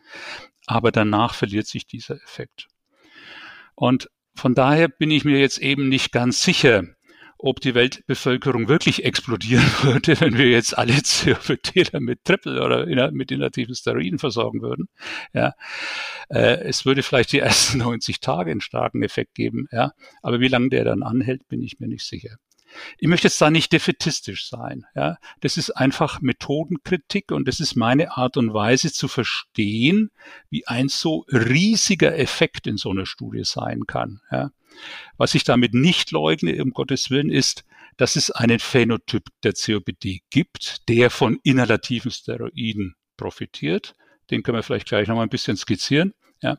[0.67, 2.69] Aber danach verliert sich dieser Effekt.
[3.75, 6.85] Und von daher bin ich mir jetzt eben nicht ganz sicher,
[7.39, 10.95] ob die Weltbevölkerung wirklich explodieren würde, wenn wir jetzt alle
[11.25, 14.89] COPDler mit Triple oder mit inaktiven Steroiden versorgen würden.
[15.33, 15.55] Ja,
[16.29, 19.67] äh, es würde vielleicht die ersten 90 Tage einen starken Effekt geben.
[19.71, 19.93] Ja,
[20.23, 22.37] aber wie lange der dann anhält, bin ich mir nicht sicher.
[22.99, 24.87] Ich möchte jetzt da nicht defetistisch sein.
[24.95, 30.11] Ja, das ist einfach Methodenkritik und das ist meine Art und Weise zu verstehen,
[30.51, 34.21] wie ein so riesiger Effekt in so einer Studie sein kann.
[34.31, 34.51] Ja.
[35.17, 37.65] Was ich damit nicht leugne, um Gottes Willen, ist,
[37.97, 43.95] dass es einen Phänotyp der COPD gibt, der von inhalativen Steroiden profitiert.
[44.31, 46.13] Den können wir vielleicht gleich noch mal ein bisschen skizzieren.
[46.43, 46.59] Ja.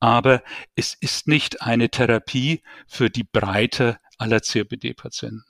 [0.00, 0.42] Aber
[0.74, 5.44] es ist nicht eine Therapie für die Breite aller COPD-Patienten.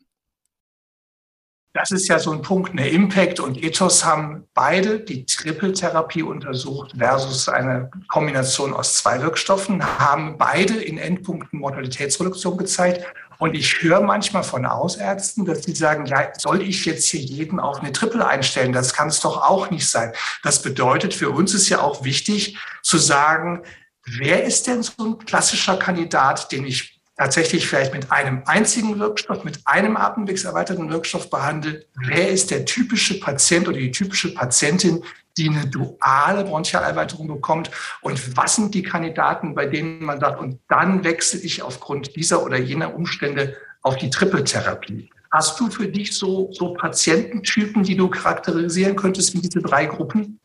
[1.79, 2.72] Das ist ja so ein Punkt.
[2.72, 9.85] Eine Impact und Ethos haben beide die Triple-Therapie untersucht versus eine Kombination aus zwei Wirkstoffen,
[10.01, 13.07] haben beide in Endpunkten Mortalitätsreduktion gezeigt.
[13.39, 17.61] Und ich höre manchmal von Ausärzten, dass die sagen, ja, soll ich jetzt hier jeden
[17.61, 18.72] auf eine Triple einstellen?
[18.72, 20.12] Das kann es doch auch nicht sein.
[20.43, 23.62] Das bedeutet, für uns ist ja auch wichtig zu sagen,
[24.05, 29.45] wer ist denn so ein klassischer Kandidat, den ich tatsächlich vielleicht mit einem einzigen Wirkstoff,
[29.45, 35.03] mit einem atemwegserweiterten Wirkstoff behandelt, wer ist der typische Patient oder die typische Patientin,
[35.37, 40.61] die eine duale Bronchialerweiterung bekommt und was sind die Kandidaten, bei denen man sagt, und
[40.69, 45.11] dann wechsle ich aufgrund dieser oder jener Umstände auf die Trippeltherapie.
[45.31, 50.41] Hast du für dich so, so Patiententypen, die du charakterisieren könntest in diese drei Gruppen?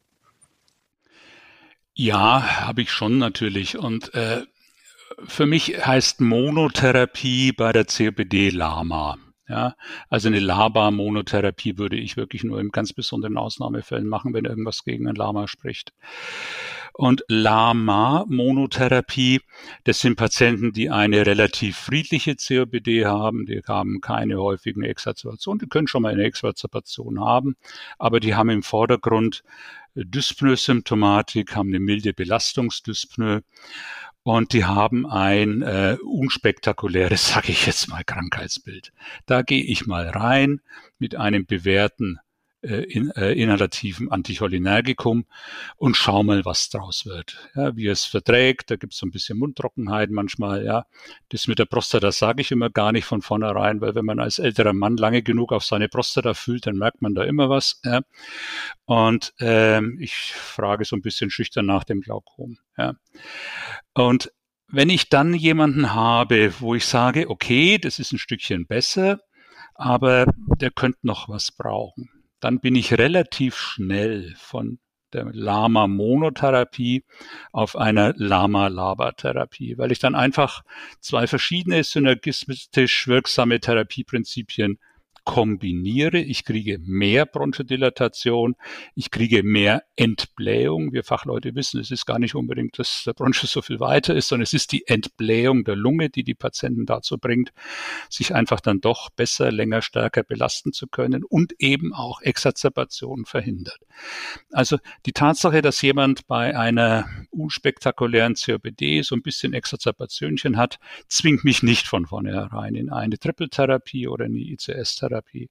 [1.96, 3.78] Ja, habe ich schon natürlich.
[3.78, 4.42] Und äh,
[5.26, 9.18] für mich heißt Monotherapie bei der COPD Lama.
[9.48, 9.76] Ja,
[10.10, 15.06] also eine LABA-Monotherapie würde ich wirklich nur in ganz besonderen Ausnahmefällen machen, wenn irgendwas gegen
[15.06, 15.92] ein Lama spricht.
[16.94, 19.42] Und Lama-Monotherapie,
[19.84, 25.68] das sind Patienten, die eine relativ friedliche COPD haben, die haben keine häufigen Exazerbationen, die
[25.68, 27.58] können schon mal eine Exazerbation haben,
[28.00, 29.44] aber die haben im Vordergrund
[29.96, 33.44] Dyspnoe-Symptomatik, haben eine milde Belastungsdyspnoe
[34.24, 38.92] und die haben ein äh, unspektakuläres, sage ich jetzt mal, Krankheitsbild.
[39.26, 40.62] Da gehe ich mal rein
[40.98, 42.33] mit einem bewährten äh,
[42.64, 45.26] in, äh, inhalativen Anticholinergikum
[45.78, 47.50] und schau mal, was draus wird.
[47.56, 50.66] Ja, wie es verträgt, da gibt es so ein bisschen Mundtrockenheit manchmal.
[50.66, 50.86] Ja,
[51.30, 54.40] Das mit der Prostata sage ich immer gar nicht von vornherein, weil wenn man als
[54.40, 57.82] älterer Mann lange genug auf seine Prostata fühlt, dann merkt man da immer was.
[57.84, 58.02] Ja.
[58.86, 62.58] Und ähm, ich frage so ein bisschen schüchtern nach dem Glaukom.
[62.78, 62.96] Ja.
[63.94, 64.32] Und
[64.68, 69.20] wenn ich dann jemanden habe, wo ich sage, okay, das ist ein Stückchen besser,
[69.76, 70.26] aber
[70.60, 72.10] der könnte noch was brauchen,
[72.44, 74.80] dann bin ich relativ schnell von
[75.14, 77.06] der Lama-Monotherapie
[77.52, 80.64] auf einer Lama-Laba-Therapie, weil ich dann einfach
[81.00, 84.80] zwei verschiedene synergistisch wirksame Therapieprinzipien
[85.26, 86.20] kombiniere.
[86.20, 88.56] Ich kriege mehr Bronchodilatation,
[88.94, 90.92] ich kriege mehr Entblähung.
[90.92, 94.28] Wir Fachleute wissen, es ist gar nicht unbedingt, dass der Bronchus so viel weiter ist,
[94.28, 97.54] sondern es ist die Entblähung der Lunge, die die Patienten dazu bringt,
[98.10, 103.80] sich einfach dann doch besser, länger, stärker belasten zu können und eben auch Exazerbationen verhindert.
[104.52, 111.44] Also die Tatsache, dass jemand bei einer unspektakulären COPD so ein bisschen Exazerbationchen hat, zwingt
[111.46, 115.50] mich nicht von vornherein in eine Trippeltherapie oder eine ICS-Therapie Therapie.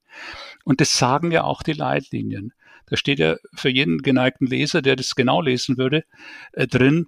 [0.63, 2.53] Und das sagen ja auch die Leitlinien.
[2.87, 6.03] Da steht ja für jeden geneigten Leser, der das genau lesen würde,
[6.51, 7.07] äh, drin,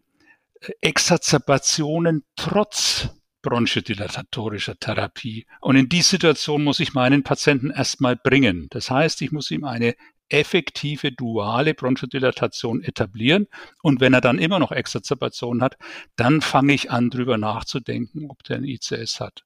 [0.62, 3.10] äh, Exazerbationen trotz
[3.42, 5.46] bronchodilatorischer Therapie.
[5.62, 8.68] Und in die Situation muss ich meinen Patienten erstmal bringen.
[8.72, 9.96] Das heißt, ich muss ihm eine
[10.30, 13.48] effektive duale Bronchodilatation etablieren.
[13.84, 15.78] Und wenn er dann immer noch Exazerbationen hat,
[16.16, 19.44] dann fange ich an, drüber nachzudenken, ob der ein ICS hat.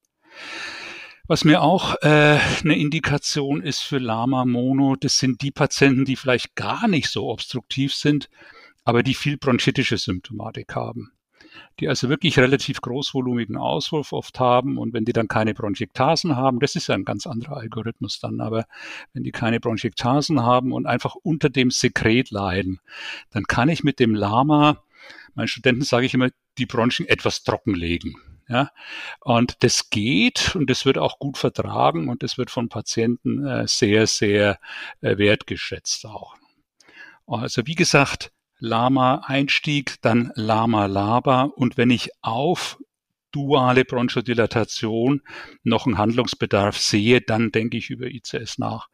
[1.29, 6.15] Was mir auch äh, eine Indikation ist für Lama Mono, das sind die Patienten, die
[6.15, 8.31] vielleicht gar nicht so obstruktiv sind,
[8.83, 11.11] aber die viel bronchitische Symptomatik haben.
[11.79, 16.59] Die also wirklich relativ großvolumigen Auswurf oft haben und wenn die dann keine Bronchiktasen haben,
[16.59, 18.65] das ist ja ein ganz anderer Algorithmus dann, aber
[19.13, 22.79] wenn die keine Bronchiktasen haben und einfach unter dem Sekret leiden,
[23.29, 24.83] dann kann ich mit dem Lama,
[25.35, 28.15] meinen Studenten sage ich immer, die Bronchien etwas trockenlegen.
[28.49, 28.71] Ja,
[29.21, 33.67] und das geht und das wird auch gut vertragen und das wird von Patienten äh,
[33.67, 34.59] sehr, sehr
[35.01, 36.35] äh, wertgeschätzt auch.
[37.27, 42.79] Also wie gesagt, Lama-Einstieg, dann Lama-Laba und wenn ich auf
[43.31, 45.21] duale Bronchodilatation
[45.63, 48.89] noch einen Handlungsbedarf sehe, dann denke ich über ICS nach.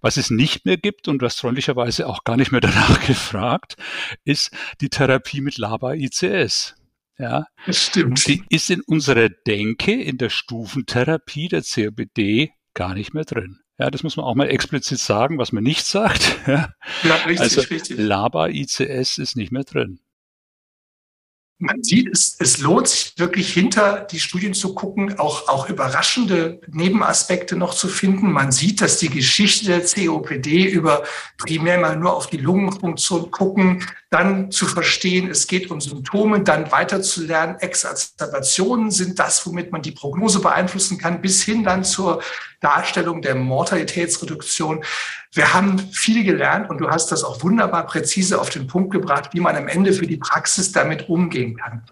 [0.00, 3.76] Was es nicht mehr gibt und hast freundlicherweise auch gar nicht mehr danach gefragt,
[4.24, 4.50] ist
[4.80, 6.74] die Therapie mit LABA-ICS.
[7.18, 8.26] Ja, das stimmt.
[8.26, 13.58] Die ist in unserer Denke, in der Stufentherapie der COPD gar nicht mehr drin.
[13.78, 16.36] Ja, das muss man auch mal explizit sagen, was man nicht sagt.
[16.46, 17.98] Ja, richtig, also, richtig.
[17.98, 20.00] LABA-ICS ist nicht mehr drin
[21.60, 26.60] man sieht, es, es lohnt sich wirklich hinter die Studien zu gucken, auch, auch überraschende
[26.68, 28.30] Nebenaspekte noch zu finden.
[28.30, 31.02] Man sieht, dass die Geschichte der COPD über
[31.36, 36.70] primär mal nur auf die Lungenfunktion gucken, dann zu verstehen, es geht um Symptome, dann
[36.70, 41.82] weiter zu lernen, Exacerbationen sind das, womit man die Prognose beeinflussen kann, bis hin dann
[41.82, 42.22] zur
[42.60, 44.84] Darstellung der Mortalitätsreduktion.
[45.32, 49.30] Wir haben viel gelernt und du hast das auch wunderbar präzise auf den Punkt gebracht,
[49.32, 51.82] wie man am Ende für die Praxis damit umgehen kann.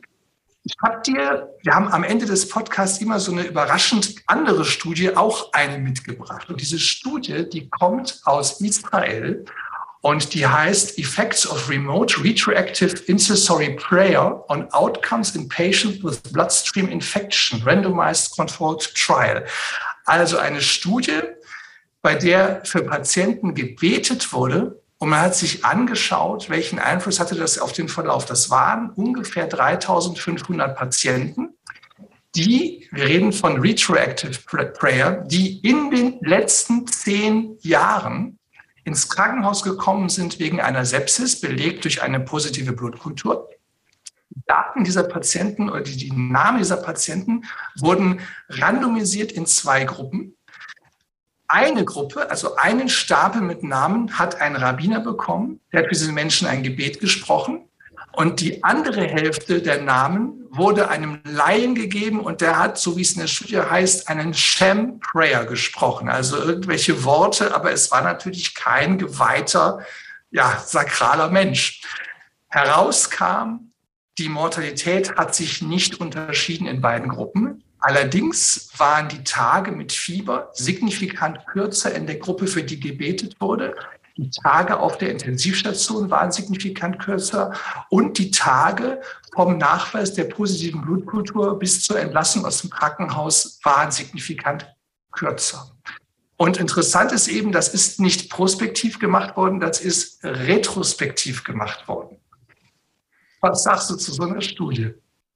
[0.64, 5.16] Ich habe dir, wir haben am Ende des Podcasts immer so eine überraschend andere Studie,
[5.16, 6.50] auch eine mitgebracht.
[6.50, 9.44] Und diese Studie, die kommt aus Israel
[10.00, 16.88] und die heißt Effects of Remote Retroactive Intercessory Prayer on Outcomes in Patients with Bloodstream
[16.88, 19.44] Infection, Randomized Controlled Trial.
[20.06, 21.20] Also eine Studie,
[22.00, 27.58] bei der für Patienten gebetet wurde und man hat sich angeschaut, welchen Einfluss hatte das
[27.58, 28.24] auf den Verlauf.
[28.24, 31.50] Das waren ungefähr 3500 Patienten,
[32.36, 34.38] die, wir reden von Retroactive
[34.78, 38.38] Prayer, die in den letzten zehn Jahren
[38.84, 43.48] ins Krankenhaus gekommen sind wegen einer Sepsis, belegt durch eine positive Blutkultur.
[44.46, 47.44] Daten dieser Patienten oder die, die Namen dieser Patienten
[47.78, 50.36] wurden randomisiert in zwei Gruppen.
[51.48, 56.12] Eine Gruppe, also einen Stapel mit Namen, hat ein Rabbiner bekommen, der hat für diese
[56.12, 57.68] Menschen ein Gebet gesprochen.
[58.12, 63.02] Und die andere Hälfte der Namen wurde einem Laien gegeben und der hat, so wie
[63.02, 68.02] es in der Studie heißt, einen Sham Prayer gesprochen, also irgendwelche Worte, aber es war
[68.02, 69.80] natürlich kein geweihter,
[70.30, 71.82] ja, sakraler Mensch.
[72.48, 73.65] Herauskam,
[74.18, 77.62] die Mortalität hat sich nicht unterschieden in beiden Gruppen.
[77.78, 83.76] Allerdings waren die Tage mit Fieber signifikant kürzer in der Gruppe, für die gebetet wurde.
[84.16, 87.52] Die Tage auf der Intensivstation waren signifikant kürzer
[87.90, 89.02] und die Tage
[89.34, 94.66] vom Nachweis der positiven Blutkultur bis zur Entlassung aus dem Krankenhaus waren signifikant
[95.12, 95.70] kürzer.
[96.38, 102.16] Und interessant ist eben, das ist nicht prospektiv gemacht worden, das ist retrospektiv gemacht worden.
[103.40, 104.94] Was sagst du zu so einer Studie?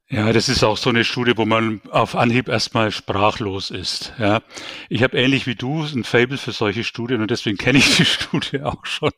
[0.09, 4.13] Ja, das ist auch so eine Studie, wo man auf Anhieb erstmal sprachlos ist.
[4.19, 4.43] Ja,
[4.89, 8.05] ich habe ähnlich wie du ein Fable für solche Studien und deswegen kenne ich die
[8.05, 9.13] Studie auch schon.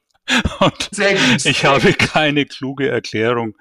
[0.61, 1.45] Und Sehr gut.
[1.47, 3.57] ich habe keine kluge Erklärung.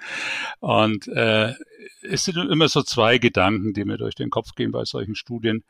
[0.59, 1.53] Und äh,
[2.01, 5.63] es sind immer so zwei Gedanken, die mir durch den Kopf gehen bei solchen Studien.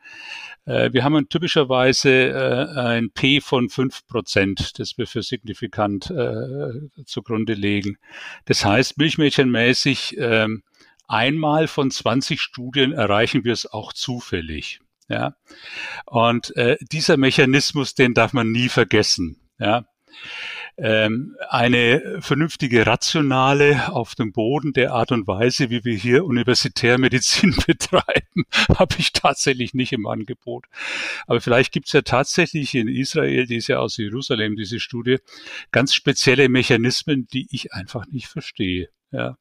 [0.64, 7.04] Äh, wir haben typischerweise äh, ein P von fünf Prozent, das wir für signifikant äh,
[7.04, 7.98] zugrunde legen.
[8.46, 10.48] Das heißt, milchmädchenmäßig äh,
[11.08, 14.80] einmal von 20 Studien erreichen wir es auch zufällig.
[15.08, 15.34] Ja,
[16.06, 19.36] und dieser Mechanismus, den darf man nie vergessen.
[19.58, 19.84] Ja, ähm,
[20.82, 28.44] eine vernünftige rationale auf dem Boden der Art und Weise, wie wir hier Universitärmedizin betreiben,
[28.76, 30.66] habe ich tatsächlich nicht im Angebot.
[31.26, 35.18] Aber vielleicht gibt es ja tatsächlich in Israel, die ist ja aus Jerusalem, diese Studie,
[35.70, 38.88] ganz spezielle Mechanismen, die ich einfach nicht verstehe.
[39.12, 39.36] Ja,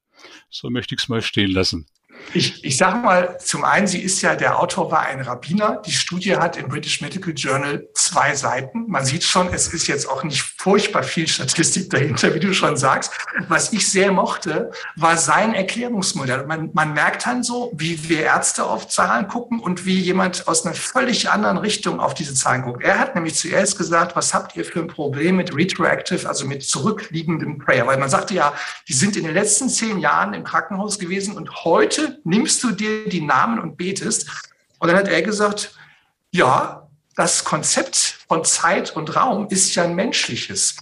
[0.50, 1.88] so möchte ich es mal stehen lassen.
[2.34, 5.82] Ich, ich sage mal, zum einen, sie ist ja, der Autor war ein Rabbiner.
[5.86, 8.86] Die Studie hat im British Medical Journal zwei Seiten.
[8.88, 12.78] Man sieht schon, es ist jetzt auch nicht furchtbar viel Statistik dahinter, wie du schon
[12.78, 13.12] sagst.
[13.50, 16.46] Was ich sehr mochte, war sein Erklärungsmodell.
[16.46, 20.66] Man, man merkt dann so, wie wir Ärzte auf Zahlen gucken und wie jemand aus
[20.66, 22.82] einer völlig anderen Richtung auf diese Zahlen guckt.
[22.84, 26.64] Er hat nämlich zuerst gesagt, was habt ihr für ein Problem mit Retroactive, also mit
[26.64, 27.86] zurückliegendem Prayer?
[27.88, 28.54] Weil man sagte ja,
[28.88, 33.08] die sind in den letzten zehn Jahren im Krankenhaus gewesen und heute nimmst du dir
[33.08, 34.30] die Namen und betest.
[34.80, 35.76] Und dann hat er gesagt,
[36.32, 37.96] ja, das Konzept
[38.28, 40.76] von Zeit und Raum ist ja ein menschliches.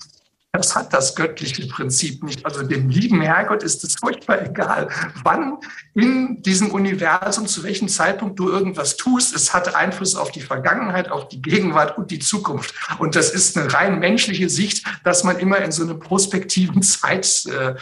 [0.52, 2.44] Das hat das göttliche Prinzip nicht.
[2.44, 4.90] Also dem lieben Herrgott ist es furchtbar egal,
[5.24, 5.60] wann
[5.94, 9.36] in diesem Universum, zu welchem Zeitpunkt du irgendwas tust.
[9.36, 12.74] Es hat Einfluss auf die Vergangenheit, auf die Gegenwart und die Zukunft.
[12.98, 17.78] Und das ist eine rein menschliche Sicht, dass man immer in so einem prospektiven Zeithorizont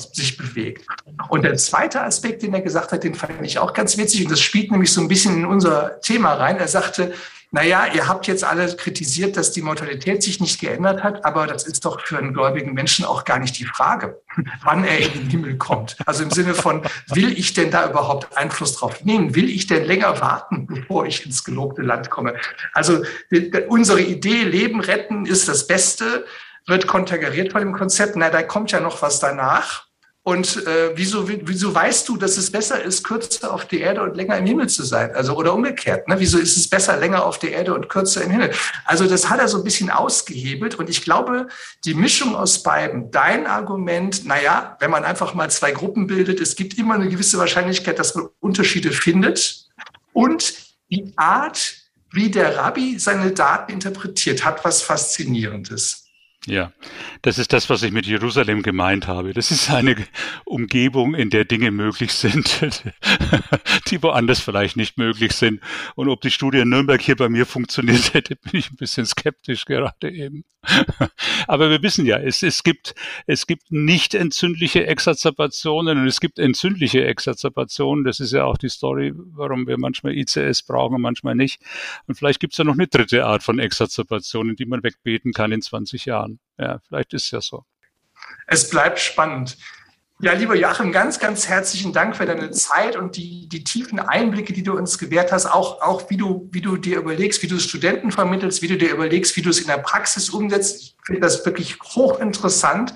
[0.00, 0.84] äh, ja, sich bewegt.
[1.28, 4.24] Und der zweite Aspekt, den er gesagt hat, den fand ich auch ganz witzig.
[4.24, 6.56] Und das spielt nämlich so ein bisschen in unser Thema rein.
[6.56, 7.12] Er sagte,
[7.54, 11.66] naja, ihr habt jetzt alle kritisiert, dass die Mortalität sich nicht geändert hat, aber das
[11.66, 14.22] ist doch für einen gläubigen Menschen auch gar nicht die Frage,
[14.64, 15.98] wann er in den Himmel kommt.
[16.06, 19.34] Also im Sinne von, will ich denn da überhaupt Einfluss drauf nehmen?
[19.34, 22.36] Will ich denn länger warten, bevor ich ins gelobte Land komme?
[22.72, 23.04] Also
[23.68, 26.24] unsere Idee, Leben retten ist das Beste,
[26.66, 28.16] wird konterkariert von dem Konzept.
[28.16, 29.88] Na, da kommt ja noch was danach.
[30.24, 34.16] Und äh, wieso, wieso weißt du, dass es besser ist, kürzer auf der Erde und
[34.16, 35.12] länger im Himmel zu sein?
[35.16, 36.06] Also oder umgekehrt.
[36.06, 36.14] Ne?
[36.20, 38.52] Wieso ist es besser, länger auf der Erde und kürzer im Himmel?
[38.84, 40.76] Also das hat er so ein bisschen ausgehebelt.
[40.76, 41.48] Und ich glaube,
[41.84, 46.54] die Mischung aus beiden, dein Argument, naja, wenn man einfach mal zwei Gruppen bildet, es
[46.54, 49.66] gibt immer eine gewisse Wahrscheinlichkeit, dass man Unterschiede findet.
[50.12, 50.54] Und
[50.88, 51.74] die Art,
[52.12, 56.01] wie der Rabbi seine Daten interpretiert, hat was Faszinierendes.
[56.46, 56.72] Ja,
[57.22, 59.32] das ist das, was ich mit Jerusalem gemeint habe.
[59.32, 59.94] Das ist eine
[60.44, 62.60] Umgebung, in der Dinge möglich sind,
[63.88, 65.60] die woanders vielleicht nicht möglich sind.
[65.94, 69.06] Und ob die Studie in Nürnberg hier bei mir funktioniert hätte, bin ich ein bisschen
[69.06, 70.44] skeptisch gerade eben.
[71.48, 72.94] Aber wir wissen ja, es, es gibt,
[73.26, 78.04] es gibt nicht entzündliche Exazerbationen und es gibt entzündliche Exazerbationen.
[78.04, 81.60] Das ist ja auch die Story, warum wir manchmal ICS brauchen und manchmal nicht.
[82.06, 85.52] Und vielleicht gibt es ja noch eine dritte Art von Exazerbationen, die man wegbeten kann
[85.52, 86.38] in 20 Jahren.
[86.58, 87.64] Ja, vielleicht ist es ja so.
[88.46, 89.56] Es bleibt spannend.
[90.22, 94.52] Ja, lieber Joachim, ganz, ganz herzlichen Dank für deine Zeit und die, die tiefen Einblicke,
[94.52, 97.58] die du uns gewährt hast, auch, auch wie, du, wie du dir überlegst, wie du
[97.58, 100.80] Studenten vermittelst, wie du dir überlegst, wie du es in der Praxis umsetzt.
[100.80, 102.94] Ich finde das wirklich hochinteressant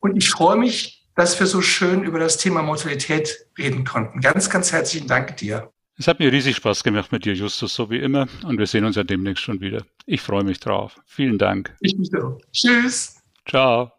[0.00, 4.20] und ich freue mich, dass wir so schön über das Thema Mortalität reden konnten.
[4.20, 5.72] Ganz, ganz herzlichen Dank dir.
[5.96, 8.28] Es hat mir riesig Spaß gemacht mit dir, Justus, so wie immer.
[8.44, 9.82] Und wir sehen uns ja demnächst schon wieder.
[10.04, 11.00] Ich freue mich drauf.
[11.06, 11.74] Vielen Dank.
[11.80, 12.38] Ich mich auch.
[12.52, 13.16] Tschüss.
[13.48, 13.97] Ciao.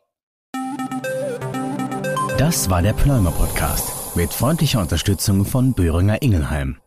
[2.40, 6.78] Das war der Pneumer Podcast mit freundlicher Unterstützung von Böhringer Ingelheim.